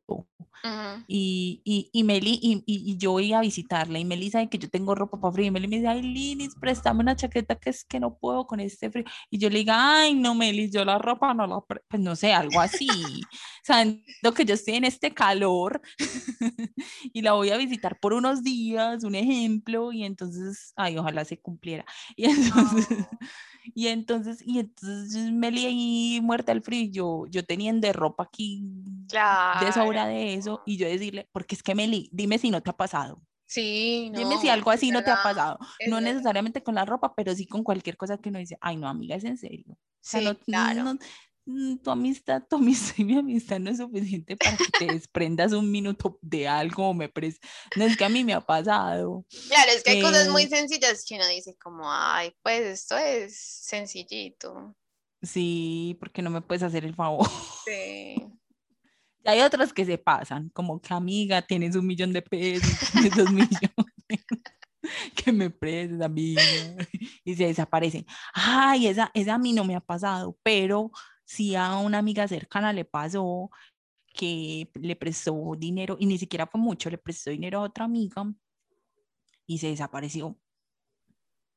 [0.63, 4.59] Ujú, y, y, y Meli y, y- yo voy a visitarla y Meli sabe que
[4.59, 7.71] yo tengo ropa para frío y Meli me dice, ay Linis, préstame una chaqueta que
[7.71, 10.85] es que no puedo con este frío y yo le diga, ay no Meli, yo
[10.85, 13.29] la ropa no la, pre-", pues no sé, algo así,
[13.65, 15.81] sabiendo que yo estoy en este calor
[17.13, 21.41] y la voy a visitar por unos días, un ejemplo, y entonces, ay, ojalá se
[21.41, 21.85] cumpliera.
[22.17, 22.60] Y entonces,
[23.75, 28.65] y entonces, y entonces Meli ahí muerta del frío, y yo, yo teniendo ropa aquí
[29.61, 30.09] de sobra Claro.
[30.15, 33.23] de eso, y yo decirle, porque es que Meli, dime si no te ha pasado,
[33.47, 36.13] Sí, dime si no, algo así no te ha pasado, no verdad.
[36.13, 39.17] necesariamente con la ropa, pero sí con cualquier cosa que uno dice, ay, no, amiga,
[39.17, 39.77] es en serio.
[40.01, 40.85] sea, Sí, no- claro.
[40.85, 40.99] no-
[41.83, 45.71] tu amistad, tu amistad y mi amistad no es suficiente para que te desprendas un
[45.71, 47.39] minuto de algo o me pres...
[47.77, 49.25] No es que a mí me ha pasado.
[49.49, 52.97] Claro, es que hay cosas muy Eh, sencillas que uno dice como, ay, pues esto
[52.97, 54.77] es sencillito.
[55.23, 57.29] Sí, porque no me puedes hacer el favor.
[57.65, 58.17] Sí.
[59.23, 63.15] Y hay otras que se pasan, como que amiga, tienes un millón de pesos, tienes
[63.15, 64.25] dos millones,
[65.15, 66.43] que me prestes, amiga,
[67.23, 68.07] y se desaparecen.
[68.33, 70.91] Ay, esa, esa a mí no me ha pasado, pero
[71.31, 73.51] sí a una amiga cercana le pasó
[74.13, 78.25] que le prestó dinero, y ni siquiera fue mucho, le prestó dinero a otra amiga
[79.47, 80.37] y se desapareció.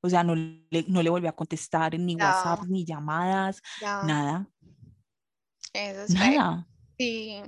[0.02, 2.28] O sea, no le, no le volvió a contestar ni Ya.
[2.28, 4.48] WhatsApp, ni llamadas, Ya, nada,
[5.74, 6.68] eso es nada.
[7.00, 7.42] Sí,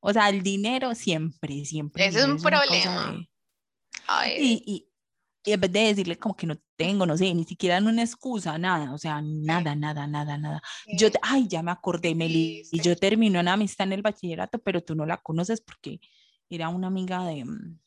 [0.00, 2.06] O sea, el dinero siempre, siempre.
[2.06, 3.12] Ese es un problema.
[3.12, 3.28] de-
[4.08, 4.91] ay, Y, y,
[5.44, 8.02] y en vez de decirle como que no tengo, no sé, ni siquiera en una
[8.02, 10.62] excusa, nada, o sea, nada, nada, nada, nada.
[10.86, 14.82] Yo, ay, ya me acordé, Meli, y yo termino en amistad en el bachillerato, pero
[14.82, 16.00] tú no la conoces porque
[16.48, 17.78] era una amiga de, mm,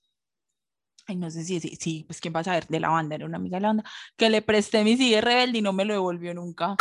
[1.08, 3.38] ay, no sé si, si, pues quién va a saber, de la banda, era una
[3.38, 3.84] amiga de la banda,
[4.18, 6.76] que le presté mi CD rebelde y no me lo devolvió nunca.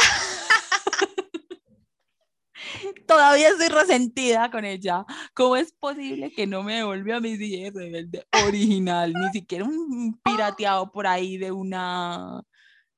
[3.07, 5.05] Todavía estoy resentida con ella.
[5.35, 9.13] ¿Cómo es posible que no me devolvió mi CD rebelde original?
[9.13, 12.43] Ni siquiera un pirateado por ahí de una.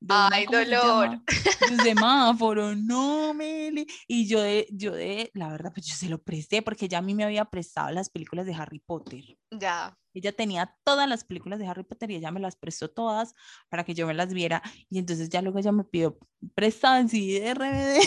[0.07, 1.11] De Ay, ¿cómo se dolor.
[1.11, 3.87] De un semáforo, no, Meli.
[4.07, 7.03] Y yo de, yo de, la verdad, pues yo se lo presté porque ya a
[7.03, 9.23] mí me había prestado las películas de Harry Potter.
[9.51, 9.97] Ya.
[10.15, 13.35] Ella tenía todas las películas de Harry Potter y ella me las prestó todas
[13.69, 14.63] para que yo me las viera.
[14.89, 16.19] Y entonces ya luego ella me pidió
[16.55, 17.99] prestada en CD de RBD.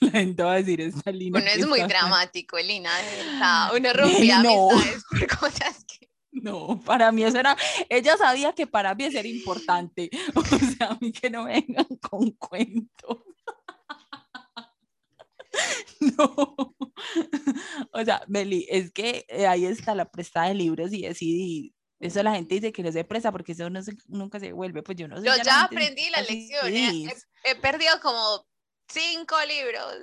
[0.00, 1.38] La gente va a decir, esta Lina.
[1.38, 2.08] Uno ¿qué es muy está haciendo?".
[2.08, 2.90] dramático, Elina.
[3.76, 4.68] Uno rompía no.
[5.10, 6.08] por cosas que...
[6.32, 7.56] No, para mí eso era,
[7.90, 10.10] ella sabía que para mí eso era importante.
[10.34, 13.18] O sea, a mí que no vengan con cuentos.
[16.00, 16.74] No.
[17.92, 21.72] O sea, Meli, es que eh, ahí está la prestada de libros y de CD.
[22.00, 24.82] Eso la gente dice que no se presta porque eso no se- nunca se vuelve.
[24.82, 25.26] Pues yo no sé.
[25.26, 26.66] Yo ya aprendí la lección.
[26.66, 27.28] He, CDs.
[27.44, 28.44] he- perdido como
[28.88, 29.94] cinco libros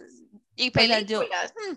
[0.55, 1.53] y sea, yo- películas.
[1.69, 1.75] Mm,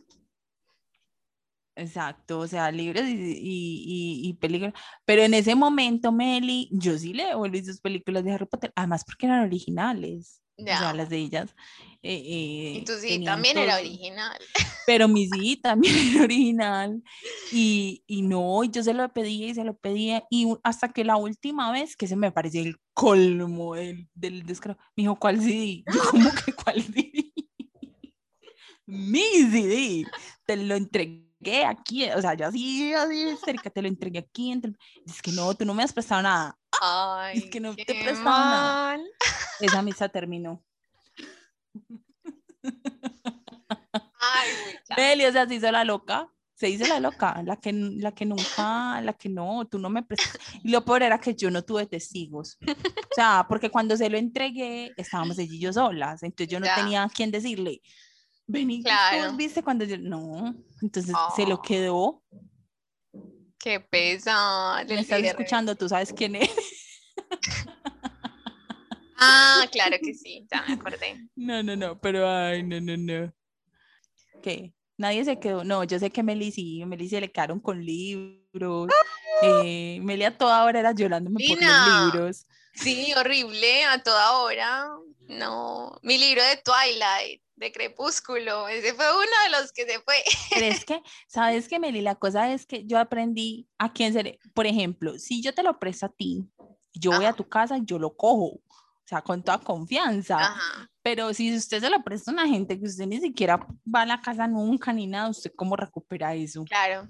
[1.74, 4.74] Exacto, o sea, libros y, y, y, y películas.
[5.06, 9.04] Pero en ese momento, Meli, yo sí le devolví sus películas de Harry Potter, además
[9.04, 10.42] porque eran originales.
[10.58, 10.92] O sea, Ya.
[10.92, 11.56] las de ellas.
[12.02, 14.38] eh, Y eh, tú sí, también era original.
[14.86, 17.02] Pero mi sí también era original.
[17.54, 20.24] Y, y no, yo se lo pedía y se lo pedía.
[20.30, 24.76] Y hasta que la última vez, que se me pareció el colmo del, del descaro,
[24.96, 25.84] me dijo, ¿cuál CD?
[25.92, 27.32] Yo, ¿cómo que cuál CD?
[28.86, 30.04] Mi CD.
[30.46, 31.31] Te lo entregué
[31.66, 32.08] aquí.
[32.10, 34.52] O sea, yo así, así, cerca, te lo entregué aquí.
[34.52, 34.72] entre-
[35.06, 36.56] Es que no, tú no me has prestado nada.
[36.80, 38.96] Ay, que no te qué prestaba nada.
[38.98, 39.06] mal.
[39.60, 40.62] Esa misa terminó.
[44.20, 44.48] Ay.
[44.96, 46.28] Beli, o sea, se hizo la loca.
[46.54, 50.04] Se hizo la loca, la que, la que nunca, la que no, tú no me
[50.04, 50.38] prestas.
[50.62, 52.56] Y lo peor era que yo no tuve testigos.
[52.64, 56.22] O sea, porque cuando se lo entregué, estábamos y yo solas.
[56.22, 56.76] Entonces yo no Ya.
[56.76, 57.82] tenía a quién decirle,
[58.46, 59.30] vení, Claro.
[59.30, 59.96] ¿tú viste cuando yo?
[59.98, 60.54] No.
[60.80, 61.62] Entonces se lo Oh.
[61.62, 62.22] quedó.
[63.58, 64.82] Qué pesa.
[64.88, 66.50] Me estás escuchando, tú sabes quién es.
[69.24, 71.28] Ah, claro que sí, ya me acordé.
[71.36, 73.32] No, no, no, pero ay, no, no, no.
[74.42, 74.74] ¿Qué?
[74.98, 75.62] Nadie se quedó.
[75.64, 78.90] No, yo sé que Meli sí, Meli se le quedaron con libros.
[79.42, 81.86] Eh, Meli a toda hora era llorándome por Lina.
[81.86, 82.46] los libros.
[82.74, 84.88] Sí, horrible, a toda hora.
[85.28, 90.16] No, mi libro de Twilight, de Crepúsculo, ese fue uno de los que se fue.
[90.50, 92.02] Pero es que, ¿sabes qué, Meli?
[92.02, 94.38] La cosa es que yo aprendí a quién ser.
[94.52, 96.46] Por ejemplo, si yo te lo presto a ti,
[96.92, 97.36] yo voy a Ajá.
[97.36, 98.60] tu casa y yo lo cojo.
[99.04, 100.38] O sea, con toda confianza.
[100.38, 100.90] Ajá.
[101.02, 104.06] Pero si usted se lo presta a una gente que usted ni siquiera va a
[104.06, 106.64] la casa nunca ni nada, ¿usted cómo recupera eso?
[106.64, 107.08] Claro.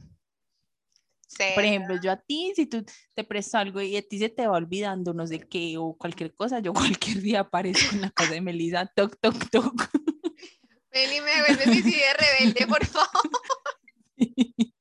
[1.28, 1.44] Sí.
[1.54, 2.84] Por ejemplo, yo a ti, si tú
[3.14, 6.34] te presto algo y a ti se te va olvidando no sé qué o cualquier
[6.34, 9.90] cosa, yo cualquier día aparezco en la casa de Melissa, toc, toc, toc.
[10.94, 13.30] Y me mi CD de rebelde, por favor.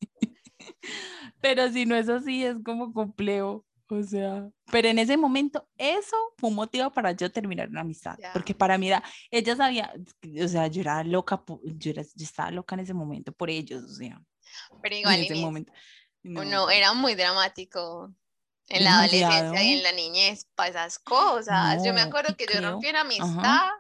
[1.41, 3.65] Pero si no es así, es como complejo.
[3.93, 8.15] O sea, pero en ese momento eso fue un motivo para yo terminar una amistad,
[8.21, 8.31] Ya.
[8.31, 9.93] porque para mí era, ella sabía,
[10.41, 11.43] o sea, yo era loca,
[11.75, 14.21] yo, era- yo estaba loca en ese momento por ellos, o sea,
[14.81, 15.73] Pero en igual ese Inés, momento.
[16.23, 16.39] no.
[16.41, 18.15] uno era muy dramático
[18.69, 21.83] en la adolescencia y en la niñez para esas cosas.
[21.83, 23.71] yo me No, acuerdo que yo creo- rompí una amistad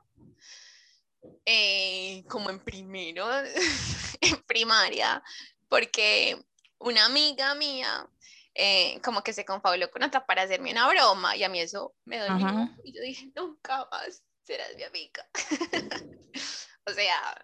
[1.45, 3.27] eh, como en primero,
[4.21, 5.23] en primaria,
[5.67, 6.37] porque
[6.79, 8.07] una amiga mía
[8.53, 11.95] eh, como que se confabuló con otra para hacerme una broma y a mí eso
[12.05, 12.77] me dolió Ajá.
[12.83, 14.23] y yo dije, nunca más.
[14.43, 15.25] serás mi amiga.
[16.85, 17.41] o sea,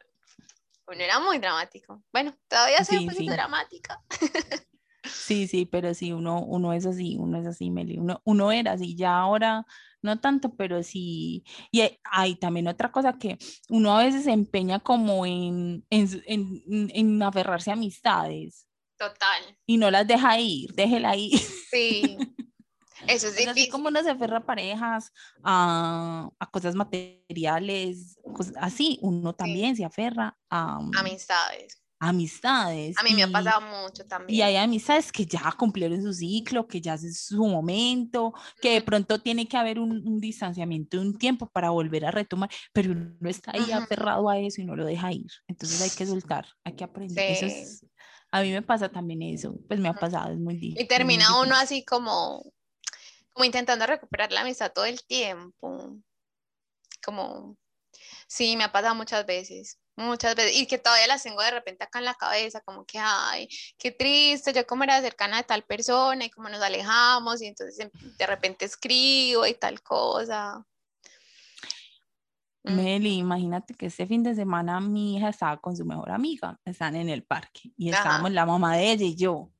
[0.87, 2.03] uno era muy dramático.
[2.11, 4.01] Bueno, todavía soy un poquito dramática.
[5.03, 8.73] Sí, sí, pero sí, uno, uno es así, uno es así, Meli, uno, uno era
[8.73, 9.65] así, ya ahora
[10.01, 11.43] no tanto, pero sí.
[11.71, 13.37] Y hay también otra cosa que
[13.69, 18.67] uno a veces se empeña como en, en, en, en aferrarse a amistades.
[18.97, 19.57] Total.
[19.65, 21.39] Y no las deja ir, déjela ir.
[21.39, 22.17] Sí.
[23.07, 23.49] Eso es difícil.
[23.49, 25.11] Así como uno se aferra a parejas,
[25.43, 28.17] a, a cosas materiales,
[28.59, 32.95] así, uno también se aferra a amistades amistades.
[32.97, 34.37] A mí me ha pasado mucho también.
[34.37, 38.81] Y hay amistades que ya cumplieron su ciclo, que ya es su momento, que de
[38.81, 43.29] pronto tiene que haber un, distanciamiento de un tiempo para volver a retomar, pero uno
[43.29, 45.31] está ahí aferrado a eso y no lo deja ir.
[45.47, 47.31] Entonces hay que soltar, hay que aprender.
[47.31, 47.85] Eso es,
[48.31, 50.81] a mí me pasa también eso, pues me ha pasado, es muy difícil.
[50.81, 52.43] Y termina uno así como,
[53.31, 55.97] como intentando recuperar la amistad todo el tiempo.
[57.03, 57.57] Como,
[58.27, 61.83] sí, me ha pasado muchas veces muchas veces, y que todavía las tengo de repente
[61.83, 65.63] acá en la cabeza, como que, ay, qué triste, yo como era cercana de tal
[65.63, 70.63] persona y como nos alejamos, y entonces em, de repente escribo y tal cosa.
[72.63, 76.95] Meli, imagínate que este fin de semana mi hija estaba con su mejor amiga, están
[76.95, 79.51] en el parque y estábamos la mamá de ella y yo.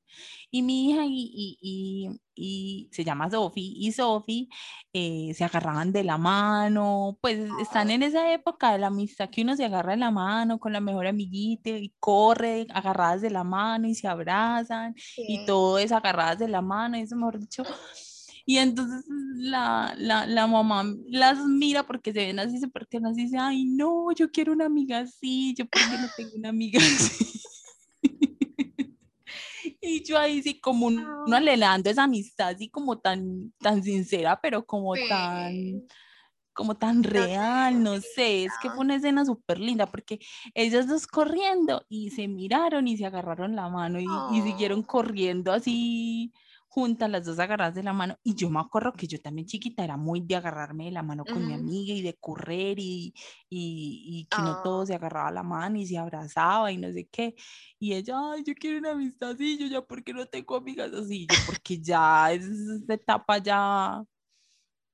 [0.52, 4.50] Y mi hija y, y, y, se llama Sofi y Sofi
[4.94, 9.42] eh, se agarraban de la mano, pues están en esa época de la amistad que
[9.42, 13.44] uno se agarra de la mano con la mejor amiguita y corre agarradas de la
[13.44, 17.64] mano y se abrazan y todo es agarradas de la mano, y eso mejor dicho.
[18.50, 19.04] Y entonces
[19.36, 23.66] la, la, la, mamá las mira porque se ven así súper tiernas y dice, ay
[23.66, 27.42] no, yo quiero una amiga así, yo porque no tengo una amiga así.
[29.88, 34.66] Y yo ahí sí como uno alelando esa amistad así como tan, tan sincera, pero
[34.66, 35.84] como tan
[36.54, 40.20] como tan real, no sé, es que fue una escena súper linda porque
[40.56, 45.52] ellos dos corriendo y se miraron y se agarraron la mano y, y siguieron corriendo
[45.54, 46.34] así
[46.68, 48.18] juntas, las dos agarradas de la mano.
[48.24, 51.26] Y yo me acuerdo que yo también chiquita era muy de agarrarme de la mano
[51.26, 53.14] con mi amiga y de correr y,
[53.50, 54.86] y, y que no todo ah.
[54.86, 57.36] se agarraba la mano y se abrazaba y no sé qué.
[57.80, 61.28] Y ella, ay, yo quiero una amistad así, yo ya, porque no tengo amigas así?
[61.30, 64.04] Yo, porque ya esa etapa ya,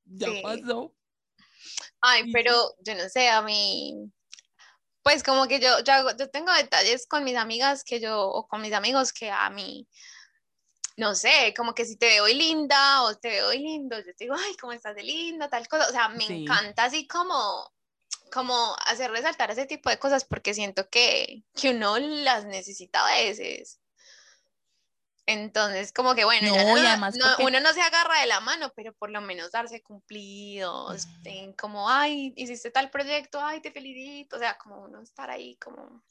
[0.05, 0.93] ya pasó.
[2.01, 4.11] Ay, pero yo no sé, a mí,
[5.01, 8.61] pues como que yo, yo, yo tengo detalles con mis amigas que yo, o con
[8.61, 9.87] mis amigos que a mí,
[10.95, 14.35] no sé, como que si te veo linda o te veo lindo, yo te digo,
[14.37, 15.49] ay, ¿cómo estás de linda?
[15.49, 15.87] Tal cosa.
[15.87, 17.71] O sea, me encanta así como,
[18.31, 23.11] como hacer resaltar ese tipo de cosas porque siento que, que uno las necesita a
[23.15, 23.79] veces.
[25.25, 29.51] Entonces, como que bueno, uno no se agarra de la mano, pero por lo menos
[29.51, 35.01] darse cumplidos, en como, ay, hiciste tal proyecto, ay, te felicito, o sea, como uno
[35.01, 36.03] estar ahí como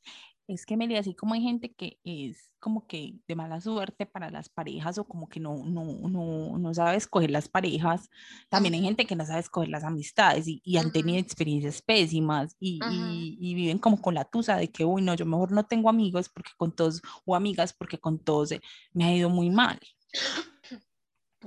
[0.49, 4.31] es que me así como hay gente que es como que de mala suerte para
[4.31, 8.09] las parejas o como que no, no, no, no sabe escoger las parejas,
[8.49, 12.57] también hay gente que no sabe escoger las amistades y, y han tenido experiencias pésimas
[12.61, 15.65] y, y, y, viven como con la tusa de que, uy, no, yo mejor no
[15.65, 18.55] tengo amigos porque con todos, o amigas porque con todos
[18.93, 19.81] me ha ido muy mal.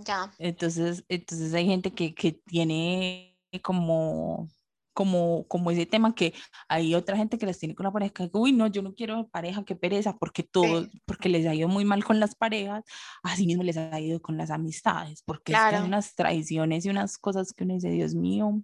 [0.06, 0.34] Ya.
[0.40, 4.50] Entonces, entonces hay gente que, que tiene como
[4.96, 6.34] como, como ese tema que
[6.70, 9.28] hay otra gente que les tiene con la pareja, que, uy, no, yo no quiero
[9.28, 12.84] pareja, qué pereza, porque todo, porque les ha ido muy mal con las parejas,
[13.22, 17.52] así mismo les ha ido con las amistades, porque hay unas traiciones y unas cosas
[17.52, 18.62] que uno dice, Dios mío,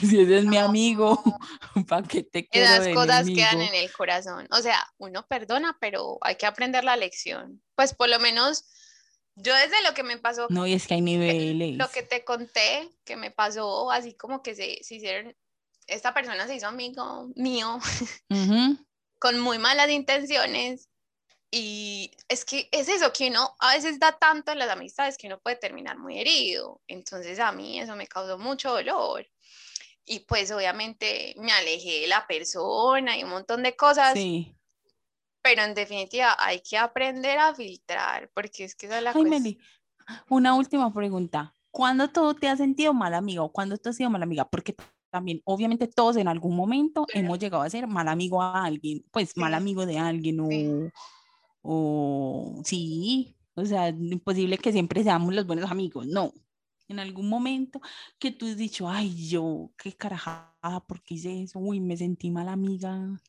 [0.00, 1.22] si ese es mi amigo,
[1.88, 6.18] ¿para qué te quiero Esas cosas quedan en el corazón, o sea, uno perdona, pero
[6.22, 8.64] hay que aprender la lección, pues por lo menos
[9.36, 10.46] yo desde lo que me pasó.
[10.48, 11.76] No, y es que hay niveles.
[11.76, 15.36] Lo que te conté, que me pasó, así como que se, se hicieron,
[15.86, 17.78] esta persona se hizo amigo mío,
[19.18, 20.88] con muy malas intenciones.
[21.50, 25.26] Y es que es eso, que uno a veces da tanto en las amistades que
[25.26, 26.80] uno puede terminar muy herido.
[26.88, 29.28] Entonces a mí eso me causó mucho dolor.
[30.06, 34.14] Y pues obviamente me alejé de la persona y un montón de cosas.
[34.14, 34.56] Sí
[35.46, 39.22] pero en definitiva hay que aprender a filtrar, porque es que esa es la Ay,
[39.22, 39.58] Meli,
[40.28, 41.54] una última pregunta.
[41.70, 43.52] ¿Cuándo tú te has sentido mal amigo?
[43.52, 44.48] ¿Cuándo tú has sido mala amiga?
[44.48, 44.74] Porque
[45.08, 49.36] también, obviamente, todos en algún momento hemos llegado a ser mal amigo a alguien, pues
[49.36, 50.90] mal amigo de alguien o,
[51.62, 56.32] o sí, o sea, imposible que siempre seamos los buenos amigos, no.
[56.88, 57.80] En algún momento
[58.18, 61.60] que tú has dicho, ay, yo, qué carajada, ¿por qué hice eso?
[61.60, 63.20] Uy, me sentí mala amiga.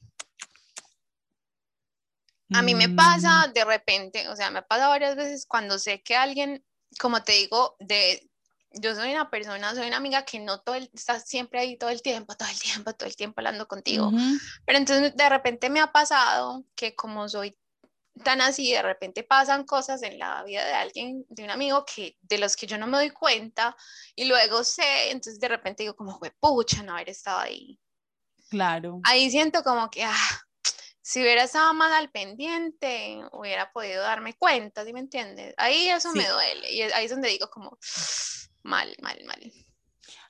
[2.53, 3.53] A mí me pasa mm.
[3.53, 6.63] de repente, o sea, me pasa varias veces cuando sé que alguien,
[6.99, 8.29] como te digo, de,
[8.71, 11.89] yo soy una persona, soy una amiga que no todo el, está siempre ahí todo
[11.89, 14.11] el tiempo, todo el tiempo, todo el tiempo hablando contigo.
[14.65, 17.57] Pero entonces de repente me ha pasado que como soy
[18.23, 22.17] tan así, de repente pasan cosas en la vida de alguien, de un amigo que
[22.21, 23.75] de los que yo no me doy cuenta
[24.15, 27.79] y luego sé, entonces de repente digo como, pucha, no haber estado ahí.
[28.49, 29.01] Claro.
[29.03, 30.41] Ahí siento como que, ah,
[31.07, 35.53] si hubiera estado más al pendiente, hubiera podido darme cuenta, ¿sí me entiendes?
[35.55, 37.77] Ahí eso me duele y ahí es donde digo como,
[38.63, 39.53] mal, mal, mal.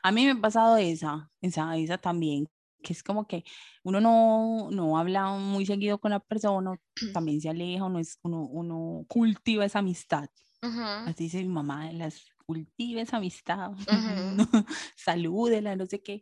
[0.04, 2.48] A mí me ha pasado esa, esa, esa también,
[2.84, 3.44] que es como que
[3.82, 6.80] uno no, no habla muy seguido con la persona,
[7.12, 10.30] también se aleja, uno, es, uno, uno cultiva esa amistad.
[10.62, 13.72] Así dice mi mamá, las cultiva esa amistad,
[14.96, 16.22] salúdela, no sé qué.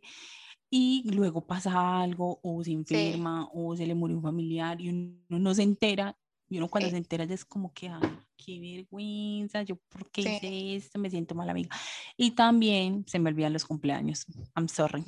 [0.68, 5.38] Y luego pasa algo, o se enferma, o se le murió un familiar, y uno
[5.38, 6.16] no se entera,
[6.48, 10.20] y uno cuando se entera ya es como que, ay, qué vergüenza, yo por qué
[10.22, 11.76] hice esto, me siento mal amiga.
[12.16, 14.26] Y también se me olvidan los cumpleaños.
[14.54, 15.04] I'm sorry.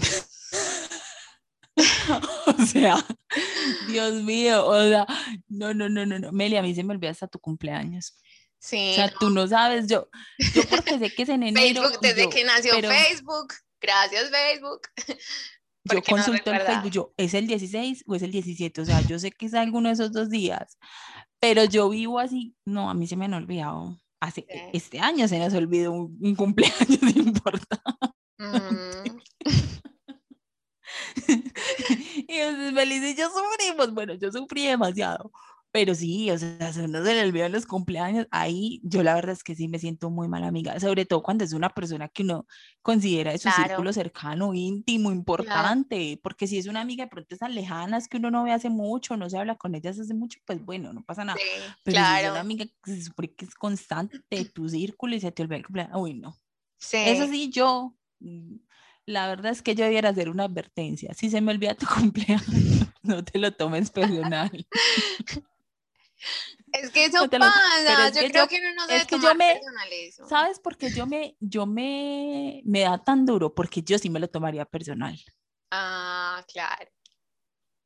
[2.46, 3.04] o sea,
[3.88, 5.06] Dios mío, o sea,
[5.48, 6.32] no, no, no, no, no.
[6.32, 8.16] Meli, a mí se me olvida hasta tu cumpleaños.
[8.58, 8.90] Sí.
[8.92, 10.08] O sea, tú no sabes, yo,
[10.54, 11.82] yo porque sé que es en enero.
[11.82, 14.82] Facebook, desde que nació Facebook, gracias Facebook.
[15.84, 18.80] yo consulto el Facebook, yo, ¿es el 16 o es el 17?
[18.80, 20.78] O sea, yo sé que es alguno de esos dos días,
[21.40, 23.96] pero yo vivo así, no, a mí se me han olvidado.
[24.20, 27.78] Hace, Este año se nos olvidó un, cumpleaños importante.
[28.38, 29.18] Mm.
[32.28, 35.30] y entonces Feliz y yo sufrimos, bueno, yo sufrí demasiado,
[35.70, 39.32] pero sí, o sea, se nos se le olvidan los cumpleaños, ahí yo la verdad
[39.32, 42.22] es que sí me siento muy mala amiga, sobre todo cuando es una persona que
[42.22, 42.46] uno
[42.82, 47.54] considera de su círculo cercano, íntimo, importante, porque si es una amiga de pronto tan
[47.54, 50.64] lejanas que uno no ve hace mucho, no se habla con ellas hace mucho, pues
[50.64, 51.38] bueno, no pasa nada.
[51.82, 55.20] pero si es una amiga que se supone que es constante de tu círculo y
[55.20, 56.36] se te olvida el cumpleaños, uy, no.
[56.78, 56.96] Sí.
[56.96, 58.56] Eso sí, yo, mm,
[59.06, 61.12] la verdad es que yo debiera hacer una advertencia.
[61.14, 64.66] Si se me olvida tu cumpleaños, no te lo tomes personal.
[66.72, 69.60] Es que eso pasa, yo creo que no es que yo me,
[70.28, 73.54] ¿Sabes por qué yo me, yo me, me da tan duro?
[73.54, 75.18] Porque yo sí me lo tomaría personal.
[75.70, 76.90] Ah, claro.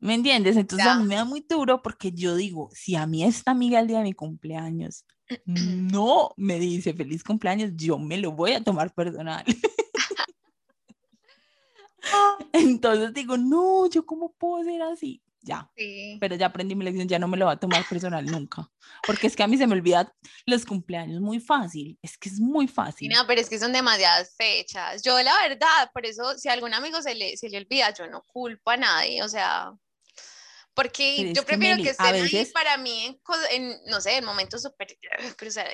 [0.01, 0.57] ¿Me entiendes?
[0.57, 3.79] Entonces a mí me da muy duro porque yo digo, si a mí esta amiga
[3.79, 5.05] el día de mi cumpleaños
[5.45, 9.45] no me dice feliz cumpleaños, yo me lo voy a tomar personal.
[12.53, 15.71] Entonces digo, no, yo cómo puedo ser así ya.
[16.21, 18.69] Pero ya aprendí mi lección, ya no me lo va a tomar personal nunca.
[19.07, 20.15] Porque es que a mí se me olvida
[20.47, 23.11] los cumpleaños muy fácil, es que es muy fácil.
[23.11, 25.03] No, pero es que son demasiadas fechas.
[25.03, 28.07] Yo la verdad, por eso si a algún amigo se le, se le olvida, yo
[28.07, 29.73] no culpo a nadie, o sea,
[30.75, 33.21] porque yo prefiero que, estén ahí para mí
[33.51, 34.97] en, no sé, en momentos súper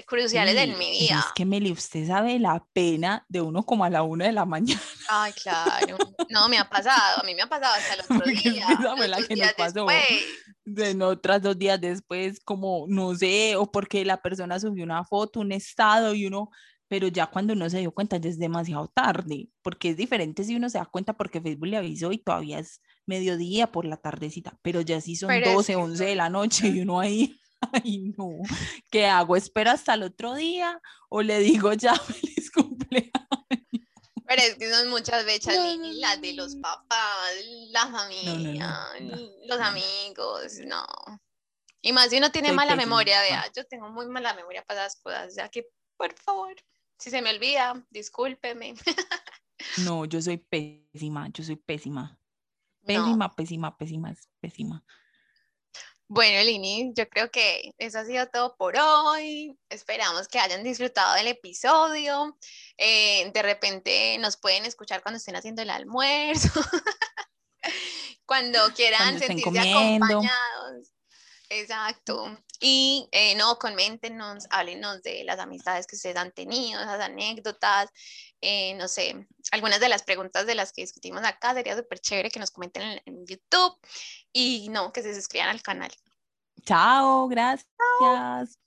[0.07, 1.25] cruciales, de mi vida.
[1.27, 4.45] Es que Meli, usted sabe la pena de uno como a la una de la
[4.47, 4.81] mañana.
[5.09, 5.99] Ay, claro.
[6.31, 8.67] No, me ha pasado, a mí me ha pasado hasta el otro día.
[8.69, 9.87] Esa fue la que nos pasó.
[10.65, 15.41] De otras dos días después, como, no sé, o porque la persona subió una foto,
[15.41, 16.51] un estado y uno,
[16.89, 20.57] pero ya cuando uno se dio cuenta ya es demasiado tarde, porque es diferente si
[20.57, 24.59] uno se da cuenta porque Facebook le avisó y todavía es mediodía por la tardecita,
[24.63, 27.41] pero ya sí son 12, 11 de la noche y uno ahí,
[27.73, 28.31] ay no,
[28.91, 29.37] ¿qué hago?
[29.37, 33.13] ¿Espero hasta el otro día o le digo ya feliz cumpleaños?
[34.27, 37.33] Pero es que son muchas fechas, las de los papás,
[37.71, 38.87] la familia,
[39.47, 40.85] los amigos, no.
[41.81, 44.97] Y más si uno tiene mala memoria, vea, yo tengo muy mala memoria para las
[44.97, 46.55] cosas, ya que, por favor,
[46.99, 48.75] si se me olvida, discúlpeme.
[49.79, 52.18] No, yo soy pésima, yo soy pésima.
[52.89, 54.85] Pésima, pésima, pésima, pésima.
[56.11, 59.59] Bueno, Lini, yo creo que eso ha sido todo por hoy.
[59.69, 62.35] Esperamos que hayan disfrutado del episodio.
[62.79, 66.49] Eh, de repente nos pueden escuchar cuando estén haciendo el almuerzo,
[68.25, 70.93] cuando quieran sentirse acompañados.
[71.51, 72.39] Exacto.
[72.61, 77.91] Y eh, no, coméntenos, háblenos de las amistades que ustedes han tenido, esas anécdotas,
[78.41, 82.31] eh, no sé, algunas de las preguntas de las que discutimos acá, sería súper chévere
[82.31, 83.77] que nos comenten en, YouTube
[84.33, 85.91] y no, que se suscriban al canal.
[86.65, 88.59] Chao, gracias.